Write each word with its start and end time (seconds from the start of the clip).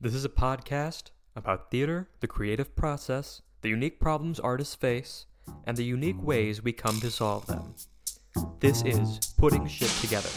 This 0.00 0.14
is 0.14 0.24
a 0.24 0.28
podcast 0.28 1.10
about 1.34 1.72
theater, 1.72 2.08
the 2.20 2.28
creative 2.28 2.76
process, 2.76 3.42
the 3.62 3.68
unique 3.68 3.98
problems 3.98 4.38
artists 4.38 4.76
face, 4.76 5.26
and 5.64 5.76
the 5.76 5.82
unique 5.82 6.22
ways 6.22 6.62
we 6.62 6.72
come 6.72 7.00
to 7.00 7.10
solve 7.10 7.48
them. 7.48 7.74
This 8.60 8.84
is 8.84 9.18
Putting 9.36 9.66
Shit 9.66 9.88
Together. 10.00 10.28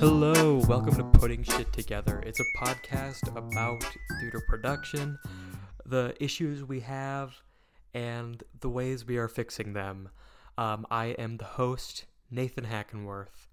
Hello, 0.00 0.62
welcome 0.66 0.94
to 0.94 1.04
Putting 1.18 1.42
Shit 1.42 1.70
Together. 1.74 2.22
It's 2.24 2.40
a 2.40 2.64
podcast 2.64 3.28
about 3.36 3.84
theater 4.18 4.42
production, 4.48 5.18
the 5.84 6.14
issues 6.18 6.64
we 6.64 6.80
have, 6.80 7.34
and 7.92 8.42
the 8.60 8.70
ways 8.70 9.04
we 9.04 9.18
are 9.18 9.28
fixing 9.28 9.74
them. 9.74 10.08
Um, 10.58 10.86
I 10.90 11.06
am 11.06 11.36
the 11.36 11.44
host, 11.44 12.04
Nathan 12.30 12.64
Hackenworth. 12.64 13.48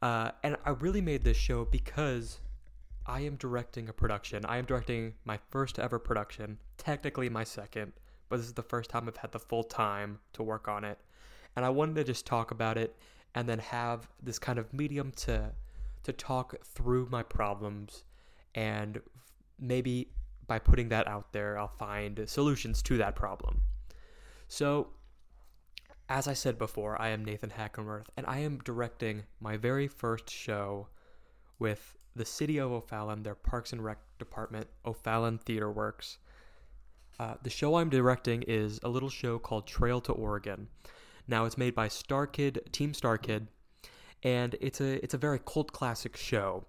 Uh, 0.00 0.30
and 0.42 0.56
I 0.64 0.70
really 0.70 1.00
made 1.00 1.24
this 1.24 1.36
show 1.36 1.64
because 1.64 2.40
I 3.06 3.20
am 3.20 3.36
directing 3.36 3.88
a 3.88 3.92
production. 3.92 4.44
I 4.44 4.58
am 4.58 4.66
directing 4.66 5.14
my 5.24 5.38
first 5.50 5.78
ever 5.78 5.98
production, 5.98 6.58
technically 6.76 7.28
my 7.28 7.44
second, 7.44 7.92
but 8.28 8.36
this 8.36 8.46
is 8.46 8.52
the 8.52 8.62
first 8.62 8.90
time 8.90 9.08
I've 9.08 9.16
had 9.16 9.32
the 9.32 9.38
full 9.38 9.64
time 9.64 10.18
to 10.34 10.42
work 10.42 10.68
on 10.68 10.84
it. 10.84 10.98
And 11.56 11.64
I 11.64 11.70
wanted 11.70 11.96
to 11.96 12.04
just 12.04 12.26
talk 12.26 12.50
about 12.50 12.76
it 12.76 12.94
and 13.34 13.48
then 13.48 13.58
have 13.58 14.08
this 14.22 14.38
kind 14.38 14.58
of 14.58 14.72
medium 14.72 15.12
to 15.16 15.52
to 16.04 16.12
talk 16.12 16.54
through 16.64 17.08
my 17.10 17.22
problems 17.22 18.04
and 18.54 19.00
maybe 19.58 20.08
by 20.46 20.58
putting 20.58 20.88
that 20.88 21.06
out 21.06 21.32
there 21.32 21.58
I'll 21.58 21.68
find 21.68 22.22
solutions 22.26 22.82
to 22.82 22.96
that 22.98 23.14
problem. 23.14 23.60
So 24.46 24.88
as 26.08 26.26
I 26.26 26.32
said 26.32 26.58
before, 26.58 27.00
I 27.00 27.08
am 27.08 27.24
Nathan 27.24 27.50
Hackenworth, 27.50 28.06
and 28.16 28.24
I 28.26 28.38
am 28.38 28.58
directing 28.58 29.24
my 29.40 29.56
very 29.56 29.86
first 29.86 30.30
show 30.30 30.88
with 31.58 31.96
the 32.16 32.24
City 32.24 32.58
of 32.58 32.72
O'Fallon, 32.72 33.22
their 33.22 33.34
Parks 33.34 33.72
and 33.72 33.84
Rec 33.84 33.98
department, 34.18 34.68
O'Fallon 34.86 35.38
Theater 35.38 35.70
Works. 35.70 36.18
Uh, 37.20 37.34
the 37.42 37.50
show 37.50 37.76
I'm 37.76 37.90
directing 37.90 38.42
is 38.42 38.80
a 38.82 38.88
little 38.88 39.10
show 39.10 39.38
called 39.38 39.66
Trail 39.66 40.00
to 40.02 40.12
Oregon. 40.12 40.68
Now, 41.26 41.44
it's 41.44 41.58
made 41.58 41.74
by 41.74 41.88
StarKid, 41.88 42.72
Team 42.72 42.92
StarKid, 42.92 43.48
and 44.22 44.56
it's 44.60 44.80
a 44.80 45.02
it's 45.04 45.14
a 45.14 45.18
very 45.18 45.40
cult 45.44 45.72
classic 45.72 46.16
show. 46.16 46.64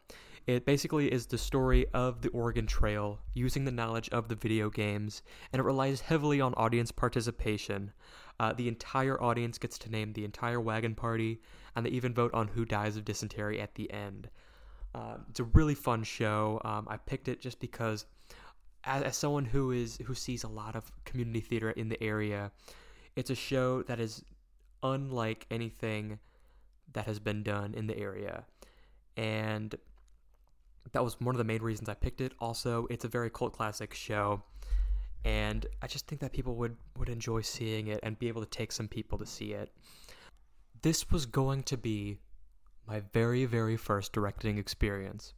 It 0.47 0.65
basically 0.65 1.11
is 1.11 1.27
the 1.27 1.37
story 1.37 1.85
of 1.93 2.21
the 2.21 2.29
Oregon 2.29 2.65
Trail 2.65 3.19
using 3.35 3.65
the 3.65 3.71
knowledge 3.71 4.09
of 4.09 4.27
the 4.27 4.35
video 4.35 4.69
games, 4.69 5.21
and 5.53 5.59
it 5.59 5.63
relies 5.63 6.01
heavily 6.01 6.41
on 6.41 6.53
audience 6.55 6.91
participation. 6.91 7.93
Uh, 8.39 8.53
the 8.53 8.67
entire 8.67 9.21
audience 9.21 9.57
gets 9.57 9.77
to 9.77 9.91
name 9.91 10.13
the 10.13 10.23
entire 10.23 10.61
wagon 10.61 10.95
party, 10.95 11.41
and 11.75 11.85
they 11.85 11.89
even 11.89 12.13
vote 12.13 12.33
on 12.33 12.47
who 12.47 12.63
dies 12.63 12.95
of 12.95 13.03
dysentery 13.03 13.59
at 13.59 13.75
the 13.75 13.91
end. 13.91 14.29
Um, 14.95 15.25
it's 15.29 15.39
a 15.39 15.43
really 15.43 15.75
fun 15.75 16.03
show. 16.03 16.61
Um, 16.63 16.87
I 16.89 16.97
picked 16.97 17.27
it 17.27 17.41
just 17.41 17.59
because, 17.59 18.05
as, 18.85 19.03
as 19.03 19.17
someone 19.17 19.45
who 19.45 19.71
is 19.71 19.99
who 20.05 20.15
sees 20.15 20.43
a 20.43 20.47
lot 20.47 20.75
of 20.75 20.91
community 21.05 21.41
theater 21.41 21.71
in 21.71 21.89
the 21.89 22.01
area, 22.01 22.51
it's 23.15 23.29
a 23.29 23.35
show 23.35 23.83
that 23.83 23.99
is 23.99 24.23
unlike 24.81 25.45
anything 25.51 26.19
that 26.93 27.05
has 27.05 27.19
been 27.19 27.43
done 27.43 27.73
in 27.75 27.87
the 27.87 27.97
area, 27.97 28.45
and 29.17 29.75
that 30.91 31.03
was 31.03 31.19
one 31.19 31.35
of 31.35 31.37
the 31.37 31.43
main 31.43 31.61
reasons 31.61 31.89
I 31.89 31.93
picked 31.93 32.21
it. 32.21 32.31
Also, 32.39 32.87
it's 32.89 33.05
a 33.05 33.09
very 33.09 33.29
cult 33.29 33.53
classic 33.53 33.93
show, 33.93 34.41
and 35.25 35.65
I 35.81 35.87
just 35.87 36.07
think 36.07 36.21
that 36.21 36.33
people 36.33 36.55
would 36.55 36.77
would 36.97 37.09
enjoy 37.09 37.41
seeing 37.41 37.87
it 37.87 37.99
and 38.03 38.17
be 38.17 38.27
able 38.27 38.41
to 38.41 38.49
take 38.49 38.71
some 38.71 38.87
people 38.87 39.17
to 39.17 39.25
see 39.25 39.53
it. 39.53 39.71
This 40.81 41.11
was 41.11 41.25
going 41.25 41.63
to 41.63 41.77
be 41.77 42.17
my 42.87 43.01
very 43.13 43.45
very 43.45 43.77
first 43.77 44.13
directing 44.13 44.57
experience. 44.57 45.33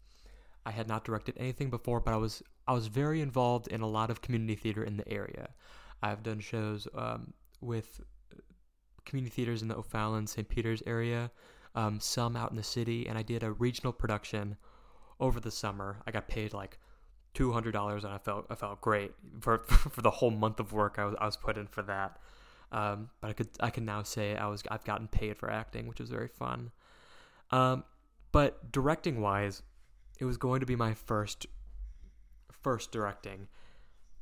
I 0.65 0.71
had 0.71 0.87
not 0.87 1.03
directed 1.03 1.35
anything 1.37 1.69
before, 1.69 1.99
but 1.99 2.13
I 2.13 2.17
was 2.17 2.43
I 2.67 2.73
was 2.73 2.87
very 2.87 3.21
involved 3.21 3.67
in 3.67 3.81
a 3.81 3.87
lot 3.87 4.09
of 4.09 4.21
community 4.21 4.55
theater 4.55 4.83
in 4.83 4.97
the 4.97 5.07
area. 5.09 5.49
I've 6.03 6.23
done 6.23 6.39
shows 6.39 6.87
um, 6.95 7.33
with 7.59 8.01
community 9.05 9.33
theaters 9.33 9.61
in 9.61 9.67
the 9.67 9.75
O'Fallon, 9.77 10.27
St. 10.27 10.47
Peter's 10.47 10.83
area, 10.85 11.31
um, 11.75 11.99
some 11.99 12.35
out 12.35 12.51
in 12.51 12.57
the 12.57 12.63
city, 12.63 13.07
and 13.07 13.17
I 13.17 13.23
did 13.23 13.43
a 13.43 13.51
regional 13.51 13.93
production 13.93 14.57
over 15.19 15.39
the 15.39 15.51
summer. 15.51 16.01
I 16.05 16.11
got 16.11 16.27
paid 16.27 16.53
like 16.53 16.77
two 17.33 17.51
hundred 17.51 17.71
dollars, 17.71 18.03
and 18.03 18.13
I 18.13 18.17
felt 18.17 18.45
I 18.49 18.55
felt 18.55 18.81
great 18.81 19.13
for 19.39 19.59
for 19.67 20.01
the 20.01 20.11
whole 20.11 20.31
month 20.31 20.59
of 20.59 20.73
work 20.73 20.95
I 20.97 21.05
was 21.05 21.15
I 21.19 21.25
was 21.25 21.37
put 21.37 21.57
in 21.57 21.67
for 21.67 21.81
that. 21.83 22.17
Um, 22.71 23.09
but 23.19 23.29
I 23.29 23.33
could 23.33 23.49
I 23.59 23.69
can 23.69 23.85
now 23.85 24.03
say 24.03 24.35
I 24.35 24.47
was 24.47 24.63
I've 24.69 24.85
gotten 24.85 25.07
paid 25.07 25.37
for 25.37 25.49
acting, 25.49 25.87
which 25.87 25.99
was 25.99 26.09
very 26.09 26.27
fun. 26.27 26.71
Um, 27.51 27.83
but 28.31 28.71
directing 28.71 29.21
wise, 29.21 29.61
it 30.19 30.25
was 30.25 30.37
going 30.37 30.61
to 30.61 30.65
be 30.65 30.75
my 30.75 30.93
first 30.93 31.47
first 32.61 32.91
directing 32.91 33.47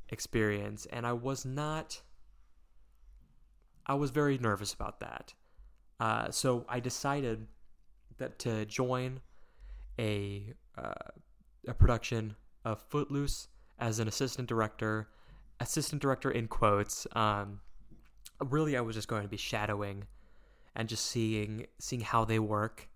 experience, 0.08 0.86
and 0.86 1.06
I 1.06 1.12
was 1.12 1.44
not. 1.44 2.02
I 3.86 3.94
was 3.94 4.10
very 4.10 4.38
nervous 4.38 4.72
about 4.72 5.00
that. 5.00 5.34
Uh, 5.98 6.30
so 6.30 6.64
I 6.68 6.80
decided 6.80 7.46
that 8.18 8.38
to 8.40 8.64
join 8.66 9.20
a 9.98 10.52
uh, 10.78 10.92
a 11.66 11.74
production 11.74 12.36
of 12.64 12.82
Footloose 12.88 13.48
as 13.78 13.98
an 13.98 14.08
assistant 14.08 14.48
director, 14.48 15.08
assistant 15.60 16.02
director 16.02 16.30
in 16.30 16.48
quotes. 16.48 17.06
Um, 17.12 17.60
really, 18.40 18.76
I 18.76 18.80
was 18.80 18.96
just 18.96 19.08
going 19.08 19.22
to 19.22 19.28
be 19.28 19.36
shadowing 19.36 20.04
and 20.76 20.88
just 20.88 21.06
seeing 21.06 21.66
seeing 21.78 22.02
how 22.02 22.24
they 22.24 22.38
work, 22.38 22.88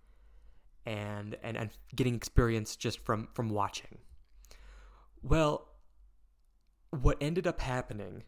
and 0.87 1.37
and 1.43 1.57
and 1.57 1.71
getting 1.95 2.15
experience 2.15 2.77
just 2.77 3.01
from 3.01 3.29
from 3.35 3.49
watching. 3.49 3.99
Well, 5.23 5.69
what 6.91 7.17
ended 7.21 7.47
up 7.47 7.61
happening 7.61 8.25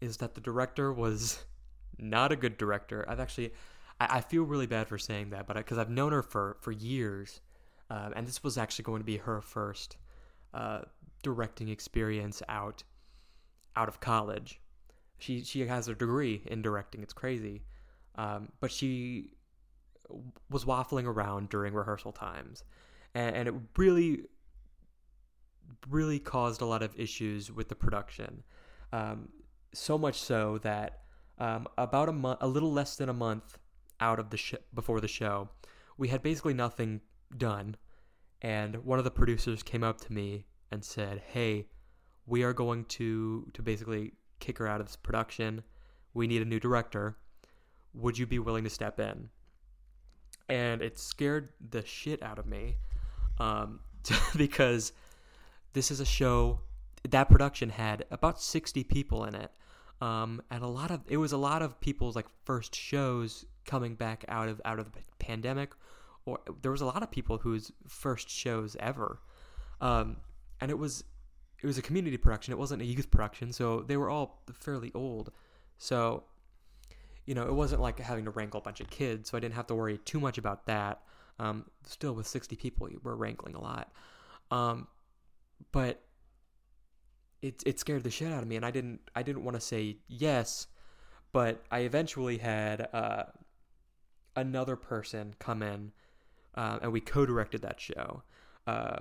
is 0.00 0.18
that 0.18 0.34
the 0.34 0.40
director 0.40 0.92
was 0.92 1.44
not 1.98 2.32
a 2.32 2.36
good 2.36 2.58
director. 2.58 3.04
I've 3.08 3.20
actually, 3.20 3.52
I, 4.00 4.20
feel 4.20 4.42
really 4.42 4.66
bad 4.66 4.88
for 4.88 4.98
saying 4.98 5.30
that, 5.30 5.46
but 5.46 5.56
because 5.56 5.78
I've 5.78 5.88
known 5.88 6.12
her 6.12 6.22
for 6.22 6.56
for 6.60 6.72
years, 6.72 7.40
um, 7.88 8.12
and 8.16 8.26
this 8.26 8.42
was 8.42 8.58
actually 8.58 8.82
going 8.82 9.00
to 9.00 9.06
be 9.06 9.18
her 9.18 9.40
first 9.40 9.96
uh, 10.54 10.82
directing 11.22 11.68
experience 11.68 12.42
out 12.48 12.82
out 13.74 13.88
of 13.88 14.00
college. 14.00 14.60
She 15.18 15.42
she 15.42 15.66
has 15.66 15.88
a 15.88 15.94
degree 15.94 16.42
in 16.46 16.62
directing. 16.62 17.02
It's 17.02 17.12
crazy, 17.12 17.62
um, 18.16 18.48
but 18.60 18.70
she 18.70 19.32
was 20.50 20.64
waffling 20.64 21.04
around 21.04 21.48
during 21.48 21.74
rehearsal 21.74 22.12
times, 22.12 22.64
and, 23.14 23.34
and 23.34 23.48
it 23.48 23.54
really 23.76 24.26
really 25.90 26.18
caused 26.18 26.60
a 26.60 26.64
lot 26.64 26.82
of 26.82 26.98
issues 26.98 27.50
with 27.50 27.68
the 27.68 27.74
production. 27.74 28.42
Um, 28.92 29.28
so 29.72 29.98
much 29.98 30.20
so 30.20 30.58
that 30.58 31.00
um, 31.38 31.66
about 31.76 32.08
a 32.08 32.12
month, 32.12 32.38
a 32.40 32.46
little 32.46 32.72
less 32.72 32.96
than 32.96 33.08
a 33.08 33.12
month 33.12 33.58
out 34.00 34.18
of 34.18 34.30
the 34.30 34.36
sh- 34.36 34.54
before 34.74 35.00
the 35.00 35.08
show, 35.08 35.48
we 35.98 36.08
had 36.08 36.22
basically 36.22 36.54
nothing 36.54 37.00
done. 37.36 37.76
And 38.42 38.84
one 38.84 38.98
of 38.98 39.04
the 39.04 39.10
producers 39.10 39.62
came 39.62 39.82
up 39.82 40.00
to 40.02 40.12
me 40.12 40.46
and 40.70 40.84
said, 40.84 41.22
"Hey, 41.32 41.66
we 42.26 42.42
are 42.42 42.52
going 42.52 42.84
to 42.84 43.50
to 43.54 43.62
basically 43.62 44.12
kick 44.40 44.58
her 44.58 44.66
out 44.66 44.80
of 44.80 44.86
this 44.86 44.96
production. 44.96 45.62
We 46.14 46.26
need 46.26 46.42
a 46.42 46.46
new 46.46 46.60
director. 46.60 47.16
Would 47.94 48.18
you 48.18 48.26
be 48.26 48.38
willing 48.38 48.64
to 48.64 48.70
step 48.70 49.00
in?" 49.00 49.30
And 50.48 50.82
it 50.82 50.98
scared 50.98 51.48
the 51.70 51.84
shit 51.84 52.22
out 52.22 52.38
of 52.38 52.46
me, 52.46 52.76
um, 53.38 53.80
because 54.36 54.92
this 55.72 55.90
is 55.90 56.00
a 56.00 56.06
show. 56.06 56.60
That 57.08 57.28
production 57.28 57.70
had 57.70 58.04
about 58.10 58.40
sixty 58.40 58.84
people 58.84 59.24
in 59.24 59.34
it, 59.34 59.50
um, 60.00 60.42
and 60.50 60.62
a 60.62 60.68
lot 60.68 60.90
of 60.90 61.00
it 61.06 61.16
was 61.16 61.32
a 61.32 61.38
lot 61.38 61.62
of 61.62 61.80
people's 61.80 62.16
like 62.16 62.26
first 62.44 62.74
shows 62.74 63.46
coming 63.64 63.94
back 63.94 64.24
out 64.28 64.48
of 64.48 64.60
out 64.64 64.78
of 64.78 64.92
the 64.92 65.00
pandemic 65.18 65.72
or 66.26 66.40
there 66.60 66.72
was 66.72 66.82
a 66.82 66.86
lot 66.86 67.02
of 67.02 67.10
people 67.10 67.38
whose 67.38 67.72
first 67.88 68.28
shows 68.28 68.76
ever, 68.80 69.20
um, 69.80 70.16
and 70.60 70.70
it 70.70 70.78
was 70.78 71.04
it 71.62 71.66
was 71.66 71.78
a 71.78 71.82
community 71.82 72.16
production. 72.16 72.52
It 72.52 72.58
wasn't 72.58 72.82
a 72.82 72.84
youth 72.84 73.10
production, 73.10 73.52
so 73.52 73.80
they 73.80 73.96
were 73.96 74.10
all 74.10 74.42
fairly 74.52 74.92
old. 74.94 75.32
So, 75.78 76.24
you 77.24 77.34
know, 77.34 77.44
it 77.44 77.54
wasn't 77.54 77.80
like 77.80 77.98
having 77.98 78.24
to 78.26 78.30
wrangle 78.30 78.60
a 78.60 78.62
bunch 78.62 78.80
of 78.80 78.90
kids. 78.90 79.30
So 79.30 79.38
I 79.38 79.40
didn't 79.40 79.54
have 79.54 79.66
to 79.68 79.74
worry 79.74 79.98
too 79.98 80.20
much 80.20 80.36
about 80.36 80.66
that. 80.66 81.02
Um, 81.38 81.64
still, 81.84 82.12
with 82.12 82.26
sixty 82.26 82.56
people, 82.56 82.88
we're 83.02 83.14
wrangling 83.14 83.54
a 83.54 83.60
lot. 83.60 83.92
Um, 84.50 84.88
but 85.72 86.02
it 87.40 87.62
it 87.64 87.78
scared 87.78 88.02
the 88.02 88.10
shit 88.10 88.32
out 88.32 88.42
of 88.42 88.48
me, 88.48 88.56
and 88.56 88.66
I 88.66 88.70
didn't 88.70 89.00
I 89.14 89.22
didn't 89.22 89.44
want 89.44 89.54
to 89.56 89.60
say 89.60 89.98
yes, 90.08 90.66
but 91.32 91.64
I 91.70 91.80
eventually 91.80 92.38
had 92.38 92.88
uh, 92.92 93.24
another 94.34 94.76
person 94.76 95.34
come 95.38 95.62
in 95.62 95.92
uh, 96.56 96.78
and 96.82 96.92
we 96.92 97.00
co-directed 97.00 97.62
that 97.62 97.80
show. 97.80 98.22
Uh, 98.66 99.00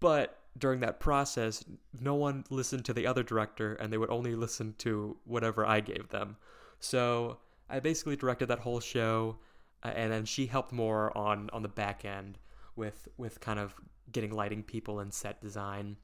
but 0.00 0.38
during 0.58 0.80
that 0.80 1.00
process, 1.00 1.64
no 2.00 2.14
one 2.14 2.44
listened 2.50 2.84
to 2.84 2.92
the 2.92 3.06
other 3.06 3.22
director, 3.22 3.74
and 3.74 3.92
they 3.92 3.98
would 3.98 4.10
only 4.10 4.34
listen 4.34 4.74
to 4.78 5.16
whatever 5.24 5.66
I 5.66 5.80
gave 5.80 6.08
them. 6.08 6.36
So 6.80 7.38
I 7.68 7.80
basically 7.80 8.16
directed 8.16 8.46
that 8.46 8.58
whole 8.58 8.80
show, 8.80 9.38
uh, 9.82 9.92
and 9.94 10.12
then 10.12 10.24
she 10.24 10.46
helped 10.46 10.72
more 10.72 11.16
on 11.16 11.50
on 11.52 11.62
the 11.62 11.68
back 11.68 12.04
end 12.04 12.38
with 12.76 13.08
with 13.16 13.40
kind 13.40 13.58
of 13.58 13.74
getting 14.12 14.32
lighting 14.32 14.62
people 14.62 15.00
and 15.00 15.12
set 15.12 15.40
design 15.40 15.96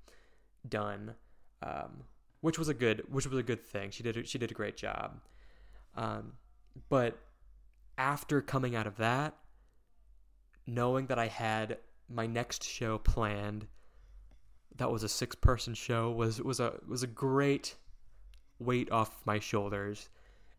done, 0.69 1.15
um, 1.63 2.05
which 2.41 2.59
was 2.59 2.69
a 2.69 2.75
good 2.75 3.03
which 3.11 3.27
was 3.27 3.39
a 3.39 3.43
good 3.43 3.63
thing. 3.63 3.91
She 3.91 4.03
did 4.03 4.29
she 4.29 4.39
did 4.39 4.51
a 4.51 4.55
great 4.55 4.77
job. 4.77 5.21
Um, 5.97 6.35
but 6.89 7.19
after 7.99 8.41
coming 8.43 8.77
out 8.77 8.87
of 8.87 8.97
that, 8.99 9.35
knowing 10.67 11.07
that 11.07 11.19
I 11.19 11.29
had 11.29 11.79
my 12.09 12.27
next 12.27 12.65
show 12.65 12.99
planned, 12.99 13.67
that 14.77 14.91
was 14.91 15.03
a 15.03 15.09
six 15.09 15.35
person 15.35 15.75
show 15.75 16.11
was 16.11 16.41
was 16.41 16.61
a 16.61 16.75
was 16.87 17.03
a 17.03 17.07
great 17.07 17.77
weight 18.59 18.91
off 18.91 19.21
my 19.25 19.39
shoulders. 19.39 20.09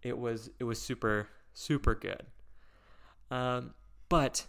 It 0.01 0.17
was 0.17 0.49
it 0.59 0.63
was 0.63 0.81
super 0.81 1.29
super 1.53 1.95
good. 1.95 2.23
Um, 3.29 3.73
but 4.09 4.45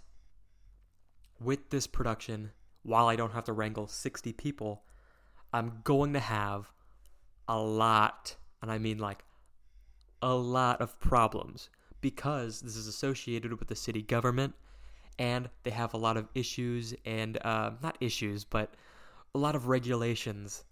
with 1.40 1.70
this 1.70 1.86
production, 1.86 2.52
while 2.82 3.08
I 3.08 3.16
don't 3.16 3.32
have 3.32 3.44
to 3.44 3.52
wrangle 3.52 3.86
60 3.86 4.32
people, 4.34 4.82
I'm 5.52 5.80
going 5.84 6.12
to 6.12 6.20
have 6.20 6.72
a 7.48 7.58
lot, 7.58 8.36
and 8.62 8.70
I 8.70 8.78
mean 8.78 8.98
like 8.98 9.24
a 10.20 10.34
lot 10.34 10.80
of 10.80 10.98
problems 11.00 11.70
because 12.00 12.60
this 12.60 12.76
is 12.76 12.86
associated 12.86 13.58
with 13.58 13.68
the 13.68 13.76
city 13.76 14.02
government 14.02 14.54
and 15.18 15.48
they 15.64 15.70
have 15.70 15.94
a 15.94 15.96
lot 15.96 16.16
of 16.16 16.28
issues 16.34 16.94
and 17.04 17.38
uh, 17.44 17.72
not 17.82 17.96
issues, 18.00 18.44
but 18.44 18.74
a 19.34 19.38
lot 19.38 19.54
of 19.54 19.68
regulations 19.68 20.64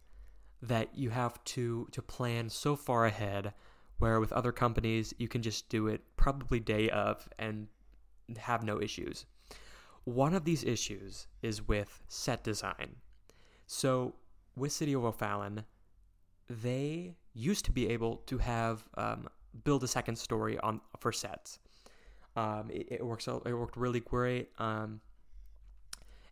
that 0.62 0.96
you 0.96 1.10
have 1.10 1.42
to 1.44 1.86
to 1.92 2.02
plan 2.02 2.48
so 2.48 2.76
far 2.76 3.06
ahead. 3.06 3.52
Where 3.98 4.20
with 4.20 4.32
other 4.32 4.52
companies, 4.52 5.14
you 5.18 5.26
can 5.26 5.40
just 5.40 5.70
do 5.70 5.86
it 5.86 6.02
probably 6.16 6.60
day 6.60 6.90
of 6.90 7.26
and 7.38 7.66
have 8.36 8.62
no 8.62 8.80
issues. 8.80 9.24
One 10.04 10.34
of 10.34 10.44
these 10.44 10.64
issues 10.64 11.28
is 11.42 11.66
with 11.66 12.02
set 12.08 12.44
design. 12.44 12.96
So 13.66 14.14
with 14.54 14.72
City 14.72 14.92
of 14.92 15.04
O'Fallon, 15.04 15.64
they 16.48 17.16
used 17.32 17.64
to 17.64 17.72
be 17.72 17.88
able 17.88 18.16
to 18.26 18.38
have 18.38 18.84
um, 18.96 19.28
build 19.64 19.82
a 19.82 19.88
second 19.88 20.16
story 20.16 20.58
on 20.58 20.80
for 21.00 21.12
sets. 21.12 21.58
Um, 22.36 22.70
it, 22.70 22.86
it, 22.90 23.06
works. 23.06 23.26
It 23.26 23.54
worked 23.54 23.76
really 23.76 24.00
great, 24.00 24.50
um, 24.58 25.00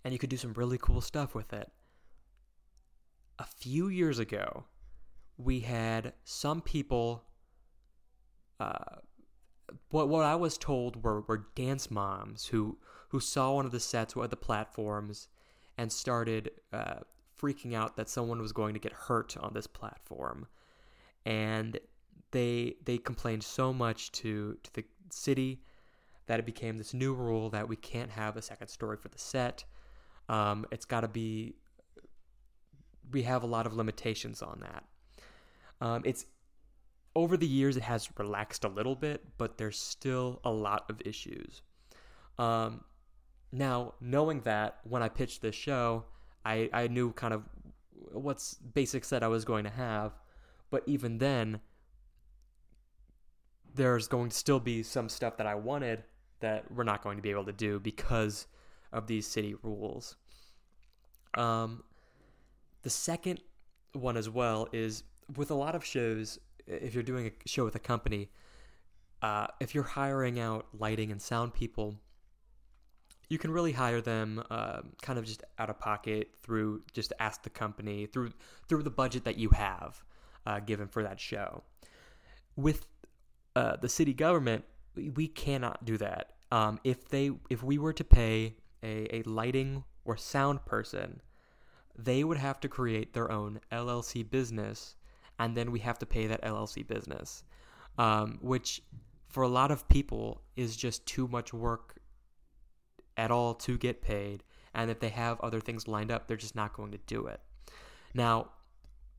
and 0.05 0.13
you 0.13 0.19
could 0.19 0.29
do 0.29 0.37
some 0.37 0.53
really 0.53 0.77
cool 0.79 1.01
stuff 1.01 1.35
with 1.35 1.53
it. 1.55 1.71
A 3.39 3.45
few 3.45 3.89
years 3.89 4.19
ago, 4.19 4.65
we 5.39 5.61
had 5.61 6.13
some 6.25 6.61
people. 6.61 7.25
Uh, 8.61 8.97
what 9.91 10.09
what 10.09 10.25
I 10.25 10.35
was 10.35 10.59
told 10.59 11.03
were 11.03 11.23
were 11.23 11.47
dance 11.55 11.91
moms 11.91 12.47
who 12.47 12.79
who 13.09 13.19
saw 13.19 13.55
one 13.55 13.65
of 13.65 13.73
the 13.73 13.81
sets 13.81 14.15
at 14.17 14.31
the 14.31 14.37
platforms 14.37 15.29
and 15.79 15.91
started 15.91 16.51
uh, 16.73 17.01
freaking 17.41 17.75
out 17.75 17.97
that 17.97 18.11
someone 18.11 18.41
was 18.41 18.53
going 18.53 18.75
to 18.75 18.81
get 18.81 18.93
hurt 18.93 19.37
on 19.39 19.55
this 19.55 19.67
platform, 19.67 20.47
and 21.25 21.79
they 22.31 22.75
they 22.85 22.99
complained 22.99 23.43
so 23.43 23.73
much 23.73 24.13
to 24.13 24.59
to 24.63 24.75
the 24.75 24.85
city 25.11 25.63
that 26.27 26.39
it 26.39 26.47
became 26.47 26.79
this 26.79 26.95
new 26.95 27.15
rule 27.15 27.51
that 27.51 27.69
we 27.69 27.77
can't 27.77 28.11
have 28.11 28.37
a 28.37 28.43
second 28.43 28.69
story 28.69 28.97
for 28.97 29.09
the 29.09 29.19
set. 29.19 29.65
Um, 30.29 30.67
it's 30.71 30.85
got 30.85 31.01
to 31.01 31.09
be. 31.09 31.55
We 33.13 33.23
have 33.23 33.43
a 33.43 33.47
lot 33.47 33.67
of 33.67 33.75
limitations 33.75 34.43
on 34.43 34.61
that. 34.61 34.85
Um, 35.81 36.03
it's 36.05 36.25
over 37.15 37.37
the 37.37 37.47
years 37.47 37.77
it 37.77 37.83
has 37.83 38.09
relaxed 38.19 38.65
a 38.65 38.69
little 38.69 38.97
bit, 38.97 39.23
but 39.39 39.59
there's 39.59 39.79
still 39.79 40.41
a 40.45 40.51
lot 40.51 40.85
of 40.89 41.01
issues. 41.05 41.63
Um, 42.39 42.85
now, 43.53 43.95
knowing 44.01 44.41
that 44.41 44.79
when 44.85 45.03
I 45.03 45.09
pitched 45.09 45.43
this 45.43 45.55
show, 45.55 46.05
I, 46.45 46.69
I 46.73 46.89
knew 46.89 47.13
kind 47.13 47.33
of 47.33 47.45
what's 48.13 48.55
basic 48.55 49.05
set 49.05 49.23
I 49.23 49.29
was 49.29 49.45
going 49.45 49.65
to 49.65 49.71
have, 49.71 50.13
but 50.71 50.83
even 50.87 51.19
then, 51.19 51.61
there's 53.75 54.09
going 54.09 54.31
to 54.31 54.37
still 54.37 54.61
be 54.61 54.83
some 54.83 55.09
stuff 55.09 55.37
that 55.37 55.47
I 55.47 55.55
wanted 55.55 56.03
that 56.45 56.71
we're 56.71 56.85
not 56.85 57.03
going 57.03 57.17
to 57.17 57.23
be 57.23 57.31
able 57.31 57.47
to 57.47 57.53
do 57.53 57.81
because 57.81 58.47
of 58.93 59.07
these 59.07 59.27
city 59.27 59.55
rules. 59.63 60.17
Um, 61.39 61.83
the 62.83 62.91
second 62.91 63.41
one 63.95 64.19
as 64.19 64.29
well 64.29 64.69
is 64.71 65.05
with 65.37 65.51
a 65.51 65.55
lot 65.55 65.75
of 65.75 65.83
shows, 65.83 66.39
if 66.67 66.93
you're 66.93 67.03
doing 67.03 67.29
a 67.29 67.49
show 67.49 67.65
with 67.65 67.77
a 67.77 67.81
company, 67.81 68.29
uh, 69.23 69.47
if 69.59 69.75
you're 69.75 69.85
hiring 69.85 70.39
out 70.39 70.67
lighting 70.79 71.11
and 71.11 71.21
sound 71.21 71.55
people, 71.55 71.95
you 73.31 73.39
can 73.39 73.51
really 73.51 73.73
hire 73.73 74.03
them 74.03 74.43
uh, 74.51 74.83
kind 75.01 75.19
of 75.19 75.25
just 75.25 75.43
out 75.59 75.71
of 75.71 75.79
pocket 75.79 76.29
through 76.43 76.83
just 76.93 77.15
ask 77.21 77.43
the 77.43 77.49
company 77.49 78.05
through 78.05 78.33
through 78.69 78.83
the 78.83 78.91
budget 78.91 79.25
that 79.25 79.39
you 79.39 79.49
have 79.49 80.05
uh, 80.45 80.61
given 80.61 80.89
for 80.89 81.03
that 81.03 81.19
show. 81.19 81.63
With 82.55 82.85
uh, 83.57 83.77
the 83.77 83.89
city 83.89 84.13
government, 84.13 84.65
we 85.15 85.27
cannot 85.27 85.87
do 85.87 85.97
that. 85.97 86.34
Um, 86.51 86.79
if 86.85 87.09
they 87.09 87.31
if 87.51 87.63
we 87.63 87.79
were 87.79 87.93
to 87.93 88.05
pay 88.05 88.57
a, 88.83 89.17
a 89.17 89.23
lighting 89.23 89.85
or 90.05 90.17
sound 90.17 90.65
person, 90.65 91.21
they 91.97 92.25
would 92.25 92.39
have 92.39 92.61
to 92.61 92.69
create 92.69 93.15
their 93.15 93.31
own 93.31 93.61
LLC 93.73 94.29
business, 94.29 94.97
and 95.39 95.57
then 95.57 95.73
we 95.73 95.81
have 95.81 95.99
to 96.01 96.07
pay 96.07 96.27
that 96.27 96.43
LLC 96.43 96.87
business, 96.87 97.45
um, 97.99 98.39
which 98.43 98.83
for 99.29 99.43
a 99.43 99.49
lot 99.49 99.71
of 99.71 99.89
people 99.89 100.43
is 100.57 100.77
just 100.77 101.07
too 101.07 101.27
much 101.27 101.53
work 101.53 101.97
at 103.17 103.31
all 103.31 103.55
to 103.55 103.77
get 103.79 104.03
paid. 104.03 104.45
And 104.75 104.91
if 104.91 105.01
they 105.01 105.09
have 105.09 105.41
other 105.41 105.61
things 105.61 105.87
lined 105.87 106.11
up, 106.11 106.27
they're 106.27 106.37
just 106.37 106.57
not 106.57 106.73
going 106.73 106.93
to 106.93 106.99
do 107.07 107.27
it. 107.27 107.41
Now, 108.13 108.51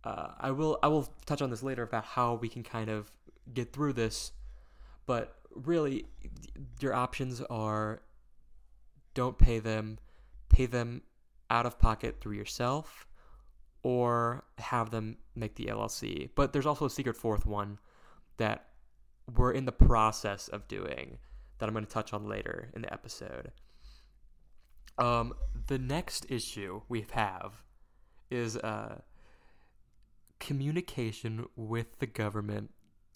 uh, 0.04 0.32
I 0.40 0.52
will 0.52 0.78
I 0.84 0.88
will 0.88 1.10
touch 1.26 1.42
on 1.42 1.50
this 1.50 1.64
later 1.64 1.84
about 1.84 2.06
how 2.06 2.36
we 2.36 2.48
can 2.48 2.64
kind 2.64 2.90
of 2.90 3.10
get 3.54 3.74
through 3.74 3.94
this, 3.94 4.32
but 5.06 5.36
really, 5.56 6.06
your 6.80 6.94
options 6.94 7.42
are 7.42 8.02
don't 9.14 9.38
pay 9.38 9.60
them, 9.60 9.98
pay 10.50 10.66
them 10.66 11.02
out 11.50 11.66
of 11.66 11.80
pocket 11.80 12.20
through 12.20 12.36
yourself, 12.36 13.08
or 13.84 14.44
have 14.58 14.92
them 14.92 15.18
make 15.36 15.56
the 15.56 15.66
LLC. 15.66 16.30
But 16.36 16.54
there's 16.54 16.66
also 16.66 16.86
a 16.86 16.90
secret 16.90 17.16
fourth 17.16 17.46
one 17.46 17.80
that 18.38 18.68
we're 19.36 19.52
in 19.52 19.66
the 19.66 19.72
process 19.72 20.48
of 20.48 20.68
doing 20.68 21.18
that 21.58 21.68
I'm 21.68 21.74
going 21.74 21.86
to 21.86 21.92
touch 21.92 22.14
on 22.14 22.28
later 22.28 22.70
in 22.76 22.82
the 22.82 22.92
episode. 22.92 23.52
Um, 24.98 25.34
the 25.68 25.78
next 25.78 26.26
issue 26.30 26.82
we 26.90 27.06
have 27.12 27.64
is 28.30 28.58
uh, 28.58 29.00
communication 30.40 31.46
with 31.56 32.00
the 32.00 32.08
government, 32.08 32.72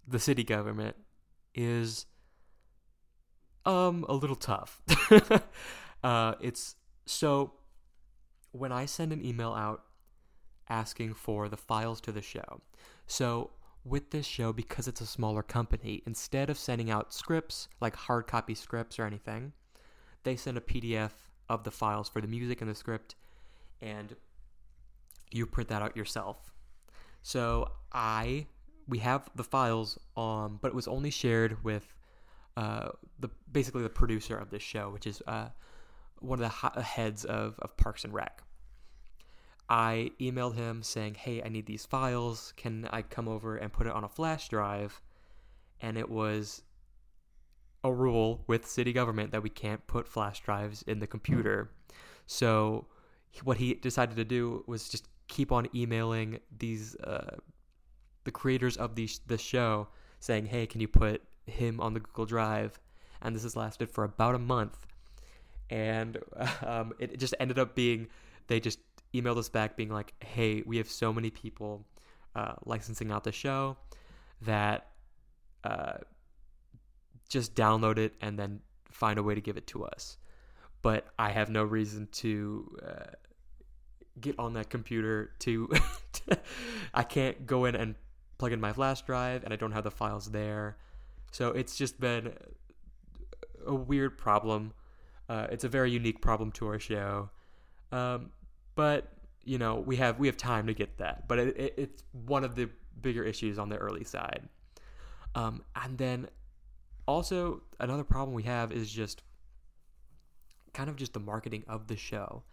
the 0.07 0.19
city 0.19 0.43
government, 0.43 0.95
is 1.53 2.05
um 3.65 4.05
a 4.07 4.13
little 4.13 4.35
tough. 4.35 4.81
uh, 6.03 6.33
it's 6.39 6.75
so 7.05 7.53
when 8.51 8.71
I 8.71 8.85
send 8.85 9.13
an 9.13 9.23
email 9.23 9.53
out 9.53 9.83
asking 10.69 11.13
for 11.15 11.49
the 11.49 11.57
files 11.57 11.99
to 12.01 12.11
the 12.11 12.21
show. 12.21 12.61
So 13.07 13.51
with 13.83 14.11
this 14.11 14.25
show, 14.25 14.53
because 14.53 14.87
it's 14.87 15.01
a 15.01 15.05
smaller 15.05 15.41
company, 15.41 16.03
instead 16.05 16.49
of 16.49 16.57
sending 16.57 16.91
out 16.91 17.13
scripts 17.13 17.67
like 17.81 17.95
hard 17.95 18.27
copy 18.27 18.53
scripts 18.53 18.99
or 18.99 19.05
anything, 19.05 19.53
they 20.23 20.35
send 20.35 20.57
a 20.57 20.61
PDF 20.61 21.11
of 21.47 21.63
the 21.63 21.71
files 21.71 22.09
for 22.09 22.21
the 22.21 22.27
music 22.27 22.61
and 22.61 22.69
the 22.69 22.75
script, 22.75 23.15
and 23.81 24.15
you 25.31 25.45
print 25.45 25.69
that 25.69 25.81
out 25.81 25.97
yourself. 25.97 26.51
So 27.21 27.71
I 27.91 28.47
we 28.87 28.99
have 28.99 29.29
the 29.35 29.43
files, 29.43 29.99
um, 30.17 30.59
but 30.61 30.69
it 30.69 30.75
was 30.75 30.87
only 30.87 31.11
shared 31.11 31.63
with 31.63 31.93
uh, 32.59 32.89
the 33.21 33.29
basically 33.49 33.83
the 33.83 33.89
producer 33.89 34.37
of 34.37 34.49
this 34.49 34.61
show, 34.61 34.89
which 34.89 35.07
is 35.07 35.23
uh, 35.27 35.47
one 36.19 36.43
of 36.43 36.73
the 36.75 36.81
heads 36.81 37.23
of, 37.23 37.57
of 37.59 37.77
Parks 37.77 38.03
and 38.03 38.13
Rec. 38.13 38.43
I 39.69 40.11
emailed 40.19 40.55
him 40.55 40.83
saying, 40.83 41.13
"Hey, 41.13 41.41
I 41.41 41.47
need 41.47 41.67
these 41.67 41.85
files. 41.85 42.53
Can 42.57 42.89
I 42.91 43.01
come 43.01 43.29
over 43.29 43.55
and 43.55 43.71
put 43.71 43.87
it 43.87 43.93
on 43.93 44.03
a 44.03 44.09
flash 44.09 44.49
drive?" 44.49 45.01
And 45.79 45.97
it 45.97 46.09
was 46.09 46.61
a 47.85 47.93
rule 47.93 48.43
with 48.47 48.67
city 48.67 48.91
government 48.91 49.31
that 49.31 49.41
we 49.41 49.49
can't 49.49 49.87
put 49.87 50.05
flash 50.05 50.41
drives 50.41 50.81
in 50.81 50.99
the 50.99 51.07
computer. 51.07 51.71
So 52.25 52.87
what 53.45 53.55
he 53.55 53.75
decided 53.75 54.17
to 54.17 54.25
do 54.25 54.65
was 54.67 54.89
just 54.89 55.07
keep 55.29 55.53
on 55.53 55.69
emailing 55.73 56.39
these 56.57 56.97
uh, 56.97 57.37
the 58.25 58.31
creators 58.31 58.75
of 58.75 58.95
the 58.95 59.09
the 59.27 59.37
show 59.37 59.87
saying, 60.19 60.47
"Hey, 60.47 60.67
can 60.67 60.81
you 60.81 60.89
put 60.89 61.21
him 61.49 61.79
on 61.79 61.93
the 61.93 61.99
Google 61.99 62.25
Drive?" 62.25 62.79
And 63.21 63.35
this 63.35 63.43
has 63.43 63.55
lasted 63.55 63.89
for 63.89 64.03
about 64.03 64.35
a 64.35 64.39
month, 64.39 64.77
and 65.69 66.17
um, 66.65 66.93
it 66.99 67.19
just 67.19 67.35
ended 67.39 67.59
up 67.59 67.75
being 67.75 68.07
they 68.47 68.59
just 68.59 68.79
emailed 69.13 69.37
us 69.37 69.49
back 69.49 69.75
being 69.75 69.89
like, 69.89 70.13
"Hey, 70.23 70.63
we 70.65 70.77
have 70.77 70.89
so 70.89 71.11
many 71.13 71.29
people 71.29 71.85
uh, 72.35 72.55
licensing 72.65 73.11
out 73.11 73.23
the 73.23 73.31
show 73.31 73.77
that." 74.41 74.87
Uh, 75.63 75.97
just 77.29 77.55
download 77.55 77.97
it 77.97 78.15
and 78.21 78.37
then 78.37 78.59
find 78.91 79.17
a 79.19 79.23
way 79.23 79.35
to 79.35 79.41
give 79.41 79.55
it 79.55 79.67
to 79.67 79.85
us. 79.85 80.17
But 80.81 81.07
I 81.17 81.29
have 81.29 81.49
no 81.49 81.63
reason 81.63 82.07
to 82.13 82.77
uh, 82.85 83.11
get 84.19 84.37
on 84.39 84.53
that 84.53 84.69
computer 84.69 85.31
to. 85.39 85.69
I 86.93 87.03
can't 87.03 87.45
go 87.45 87.65
in 87.65 87.75
and 87.75 87.95
plug 88.37 88.51
in 88.51 88.59
my 88.59 88.73
flash 88.73 89.01
drive, 89.01 89.43
and 89.43 89.53
I 89.53 89.55
don't 89.55 89.71
have 89.71 89.83
the 89.83 89.91
files 89.91 90.31
there. 90.31 90.77
So 91.31 91.49
it's 91.49 91.75
just 91.75 91.99
been 91.99 92.33
a 93.65 93.75
weird 93.75 94.17
problem. 94.17 94.73
Uh, 95.27 95.47
it's 95.51 95.63
a 95.63 95.69
very 95.69 95.91
unique 95.91 96.21
problem 96.21 96.51
to 96.53 96.67
our 96.67 96.79
show, 96.79 97.29
um, 97.91 98.31
but 98.75 99.13
you 99.43 99.57
know 99.57 99.75
we 99.79 99.95
have 99.97 100.17
we 100.17 100.27
have 100.27 100.37
time 100.37 100.67
to 100.67 100.73
get 100.73 100.97
that. 100.97 101.27
But 101.27 101.39
it, 101.39 101.57
it, 101.57 101.73
it's 101.77 102.03
one 102.25 102.43
of 102.43 102.55
the 102.55 102.69
bigger 103.01 103.23
issues 103.23 103.59
on 103.59 103.69
the 103.69 103.77
early 103.77 104.03
side. 104.03 104.49
Um, 105.35 105.63
and 105.75 105.97
then 105.97 106.27
also 107.07 107.61
another 107.79 108.03
problem 108.03 108.33
we 108.33 108.43
have 108.43 108.71
is 108.71 108.91
just 108.91 109.21
kind 110.73 110.89
of 110.89 110.95
just 110.95 111.13
the 111.13 111.19
marketing 111.19 111.63
of 111.67 111.87
the 111.87 111.95
show. 111.95 112.43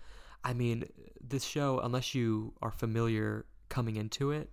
I 0.44 0.52
mean, 0.52 0.84
this 1.20 1.44
show, 1.44 1.80
unless 1.80 2.14
you 2.14 2.52
are 2.62 2.70
familiar 2.70 3.46
coming 3.68 3.96
into 3.96 4.30
it, 4.30 4.50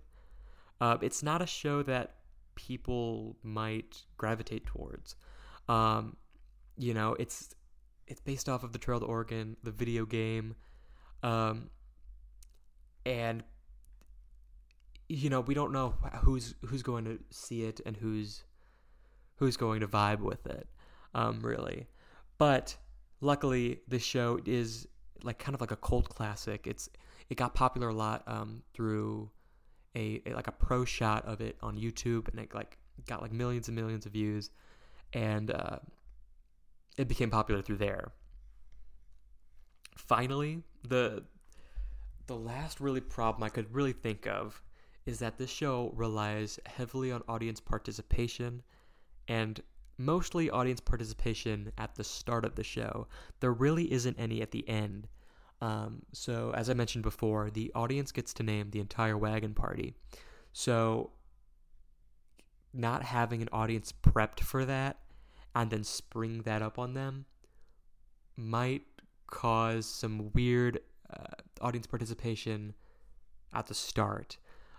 uh, 0.80 0.98
it's 1.00 1.22
not 1.22 1.40
a 1.40 1.46
show 1.46 1.82
that 1.84 2.16
people 2.54 3.36
might 3.42 4.02
gravitate 4.16 4.66
towards. 4.66 5.16
Um, 5.68 6.16
you 6.76 6.94
know, 6.94 7.14
it's 7.18 7.54
it's 8.06 8.20
based 8.20 8.48
off 8.48 8.64
of 8.64 8.72
the 8.72 8.78
Trail 8.78 9.00
to 9.00 9.06
Oregon, 9.06 9.56
the 9.62 9.70
video 9.70 10.04
game, 10.04 10.54
um, 11.22 11.70
and 13.06 13.42
you 15.08 15.30
know 15.30 15.40
we 15.40 15.54
don't 15.54 15.72
know 15.72 15.94
who's 16.22 16.54
who's 16.66 16.82
going 16.82 17.04
to 17.04 17.18
see 17.30 17.62
it 17.62 17.80
and 17.86 17.96
who's 17.96 18.44
who's 19.36 19.56
going 19.56 19.80
to 19.80 19.88
vibe 19.88 20.20
with 20.20 20.46
it, 20.46 20.68
um, 21.14 21.40
really. 21.40 21.86
But 22.38 22.76
luckily, 23.20 23.80
this 23.88 24.02
show 24.02 24.38
is 24.44 24.86
like 25.22 25.38
kind 25.38 25.54
of 25.54 25.60
like 25.60 25.70
a 25.70 25.76
cult 25.76 26.08
classic. 26.08 26.66
It's 26.66 26.88
it 27.30 27.36
got 27.36 27.54
popular 27.54 27.88
a 27.88 27.94
lot 27.94 28.22
um, 28.26 28.62
through 28.74 29.30
a, 29.94 30.22
a, 30.26 30.32
like 30.32 30.46
a 30.46 30.52
pro 30.52 30.84
shot 30.84 31.24
of 31.26 31.40
it 31.40 31.56
on 31.62 31.76
YouTube, 31.76 32.28
and 32.28 32.38
it 32.40 32.54
like 32.54 32.78
got 33.06 33.22
like 33.22 33.32
millions 33.32 33.68
and 33.68 33.76
millions 33.76 34.06
of 34.06 34.12
views, 34.12 34.50
and 35.12 35.50
uh, 35.50 35.78
it 36.96 37.08
became 37.08 37.30
popular 37.30 37.62
through 37.62 37.78
there. 37.78 38.12
Finally, 39.96 40.62
the 40.86 41.24
the 42.26 42.36
last 42.36 42.80
really 42.80 43.00
problem 43.00 43.42
I 43.42 43.48
could 43.48 43.72
really 43.74 43.92
think 43.92 44.26
of 44.26 44.62
is 45.06 45.18
that 45.18 45.36
this 45.36 45.50
show 45.50 45.92
relies 45.94 46.58
heavily 46.64 47.12
on 47.12 47.22
audience 47.28 47.60
participation 47.60 48.62
and 49.28 49.60
mostly 49.98 50.50
audience 50.50 50.80
participation 50.80 51.70
at 51.78 51.94
the 51.94 52.04
start 52.04 52.44
of 52.44 52.54
the 52.54 52.64
show. 52.64 53.06
There 53.40 53.52
really 53.52 53.92
isn't 53.92 54.18
any 54.18 54.40
at 54.40 54.50
the 54.50 54.66
end. 54.68 55.08
Um, 55.64 56.02
so, 56.12 56.52
as 56.54 56.68
I 56.68 56.74
mentioned 56.74 57.04
before, 57.04 57.48
the 57.48 57.72
audience 57.74 58.12
gets 58.12 58.34
to 58.34 58.42
name 58.42 58.68
the 58.70 58.80
entire 58.80 59.16
wagon 59.16 59.54
party. 59.54 59.94
So, 60.52 61.12
not 62.74 63.02
having 63.02 63.40
an 63.40 63.48
audience 63.50 63.90
prepped 63.90 64.40
for 64.40 64.66
that 64.66 64.98
and 65.54 65.70
then 65.70 65.82
spring 65.82 66.42
that 66.42 66.60
up 66.60 66.78
on 66.78 66.92
them 66.92 67.24
might 68.36 68.82
cause 69.26 69.86
some 69.86 70.30
weird 70.34 70.80
uh, 71.10 71.40
audience 71.62 71.86
participation 71.86 72.74
at 73.54 73.66
the 73.66 73.74
start. 73.74 74.36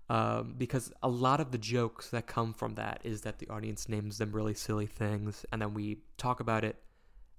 Um, 0.08 0.54
because 0.56 0.94
a 1.02 1.10
lot 1.10 1.42
of 1.42 1.52
the 1.52 1.58
jokes 1.58 2.12
that 2.12 2.28
come 2.28 2.54
from 2.54 2.76
that 2.76 3.02
is 3.04 3.22
that 3.22 3.40
the 3.40 3.50
audience 3.50 3.90
names 3.90 4.20
them 4.20 4.32
really 4.34 4.54
silly 4.54 4.86
things, 4.86 5.48
and 5.52 5.64
then 5.64 5.74
we 5.74 6.04
talk 6.20 6.42
about 6.42 6.64
it 6.64 6.76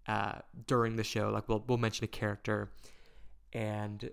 uh, 0.09 0.41
during 0.67 0.97
the 0.97 1.05
show. 1.05 1.31
Like 1.31 1.49
we'll 1.49 1.63
we'll 1.69 1.79
mention 1.79 2.03
a 2.03 2.09
character, 2.09 2.73
and 3.57 4.11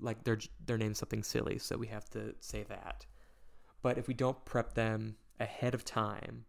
like 0.00 0.24
their 0.24 0.38
their 0.64 0.78
name's 0.78 0.98
something 0.98 1.22
silly, 1.22 1.58
so 1.58 1.76
we 1.76 1.86
have 1.88 2.08
to 2.10 2.34
say 2.40 2.64
that. 2.64 3.04
But 3.82 3.98
if 3.98 4.08
we 4.08 4.14
don't 4.14 4.42
prep 4.46 4.74
them 4.74 5.16
ahead 5.38 5.74
of 5.74 5.84
time, 5.84 6.46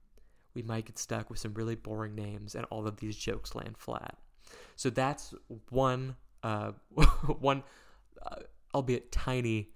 we 0.54 0.62
might 0.62 0.86
get 0.86 0.98
stuck 0.98 1.30
with 1.30 1.40
some 1.40 1.54
really 1.54 1.76
boring 1.76 2.16
names, 2.16 2.56
and 2.56 2.66
all 2.70 2.88
of 2.88 2.98
these 2.98 3.18
jokes 3.18 3.54
land 3.54 3.78
flat. 3.78 4.18
So 4.78 4.90
that's 4.90 5.34
one 5.70 6.16
uh, 6.42 6.72
one 7.40 7.64
uh, 8.26 8.38
albeit 8.74 9.12
tiny 9.12 9.70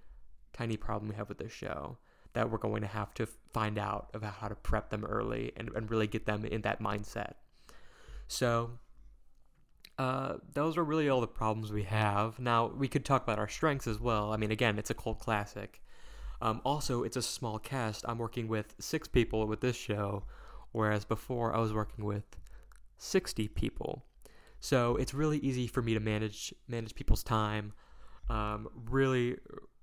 tiny 0.54 0.78
problem 0.78 1.10
we 1.10 1.16
have 1.16 1.28
with 1.28 1.38
this 1.38 1.52
show 1.52 1.98
that 2.32 2.50
we're 2.50 2.58
going 2.58 2.80
to 2.80 2.88
have 2.88 3.12
to 3.14 3.26
find 3.52 3.78
out 3.78 4.08
about 4.14 4.34
how 4.34 4.48
to 4.48 4.54
prep 4.54 4.88
them 4.90 5.04
early 5.04 5.52
and, 5.56 5.70
and 5.74 5.90
really 5.90 6.06
get 6.06 6.26
them 6.26 6.44
in 6.44 6.62
that 6.62 6.82
mindset. 6.82 7.34
So 8.28 8.72
uh, 9.98 10.34
those 10.52 10.76
are 10.76 10.84
really 10.84 11.08
all 11.08 11.20
the 11.20 11.26
problems 11.26 11.72
we 11.72 11.84
have. 11.84 12.38
Now, 12.38 12.66
we 12.66 12.88
could 12.88 13.04
talk 13.04 13.22
about 13.22 13.38
our 13.38 13.48
strengths 13.48 13.86
as 13.86 13.98
well. 13.98 14.32
I 14.32 14.36
mean, 14.36 14.50
again, 14.50 14.78
it's 14.78 14.90
a 14.90 14.94
cult 14.94 15.20
classic. 15.20 15.82
Um, 16.42 16.60
also, 16.64 17.02
it's 17.02 17.16
a 17.16 17.22
small 17.22 17.58
cast. 17.58 18.04
I'm 18.06 18.18
working 18.18 18.46
with 18.48 18.74
six 18.78 19.08
people 19.08 19.46
with 19.46 19.60
this 19.60 19.76
show, 19.76 20.24
whereas 20.72 21.04
before 21.04 21.54
I 21.54 21.60
was 21.60 21.72
working 21.72 22.04
with 22.04 22.36
60 22.98 23.48
people. 23.48 24.04
So 24.60 24.96
it's 24.96 25.14
really 25.14 25.38
easy 25.38 25.66
for 25.66 25.80
me 25.80 25.94
to 25.94 26.00
manage 26.00 26.52
manage 26.68 26.94
people's 26.94 27.22
time, 27.22 27.72
um, 28.28 28.68
really, 28.90 29.36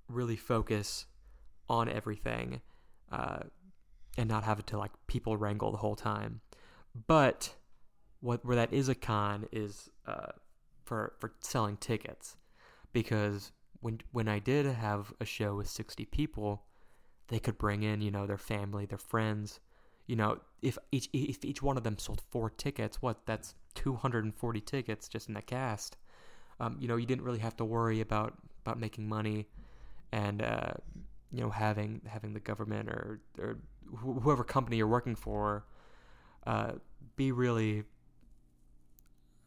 really 0.09 0.35
focus 0.35 1.05
on 1.69 1.87
everything, 1.89 2.61
uh, 3.11 3.39
and 4.17 4.29
not 4.29 4.43
have 4.43 4.65
to 4.65 4.77
like 4.77 4.91
people 5.07 5.37
wrangle 5.37 5.71
the 5.71 5.77
whole 5.77 5.95
time. 5.95 6.41
But 7.07 7.55
what 8.23 8.43
where 8.45 8.55
that 8.55 8.71
is 8.71 8.87
a 8.87 8.95
con 8.95 9.47
is 9.51 9.89
uh, 10.07 10.31
for 10.85 11.13
for 11.19 11.33
selling 11.41 11.77
tickets, 11.77 12.37
because 12.93 13.51
when 13.81 13.99
when 14.13 14.29
I 14.29 14.39
did 14.39 14.65
have 14.65 15.13
a 15.19 15.25
show 15.25 15.55
with 15.55 15.67
sixty 15.67 16.05
people, 16.05 16.63
they 17.27 17.39
could 17.39 17.57
bring 17.57 17.83
in 17.83 18.01
you 18.01 18.11
know 18.11 18.25
their 18.25 18.37
family, 18.37 18.85
their 18.85 18.97
friends. 18.97 19.59
You 20.07 20.15
know, 20.15 20.39
if 20.61 20.77
each 20.91 21.09
if 21.13 21.43
each 21.43 21.61
one 21.61 21.77
of 21.77 21.83
them 21.83 21.97
sold 21.97 22.21
four 22.31 22.49
tickets, 22.49 23.01
what 23.01 23.25
that's 23.25 23.55
two 23.75 23.95
hundred 23.95 24.23
and 24.23 24.33
forty 24.33 24.61
tickets 24.61 25.09
just 25.09 25.27
in 25.27 25.33
the 25.33 25.41
cast. 25.41 25.97
Um, 26.59 26.77
you 26.79 26.87
know, 26.87 26.95
you 26.95 27.05
didn't 27.05 27.25
really 27.25 27.39
have 27.39 27.57
to 27.57 27.65
worry 27.65 27.99
about 27.99 28.35
about 28.65 28.79
making 28.79 29.07
money, 29.07 29.47
and 30.13 30.41
uh, 30.41 30.71
you 31.31 31.41
know 31.41 31.49
having 31.49 32.01
having 32.07 32.33
the 32.33 32.39
government 32.39 32.87
or 32.87 33.19
or 33.37 33.57
wh- 33.93 34.21
whoever 34.23 34.45
company 34.45 34.77
you're 34.77 34.87
working 34.87 35.15
for 35.15 35.65
uh, 36.47 36.73
be 37.15 37.31
really 37.31 37.83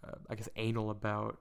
uh, 0.04 0.16
I 0.28 0.34
guess 0.34 0.48
anal 0.56 0.90
about 0.90 1.38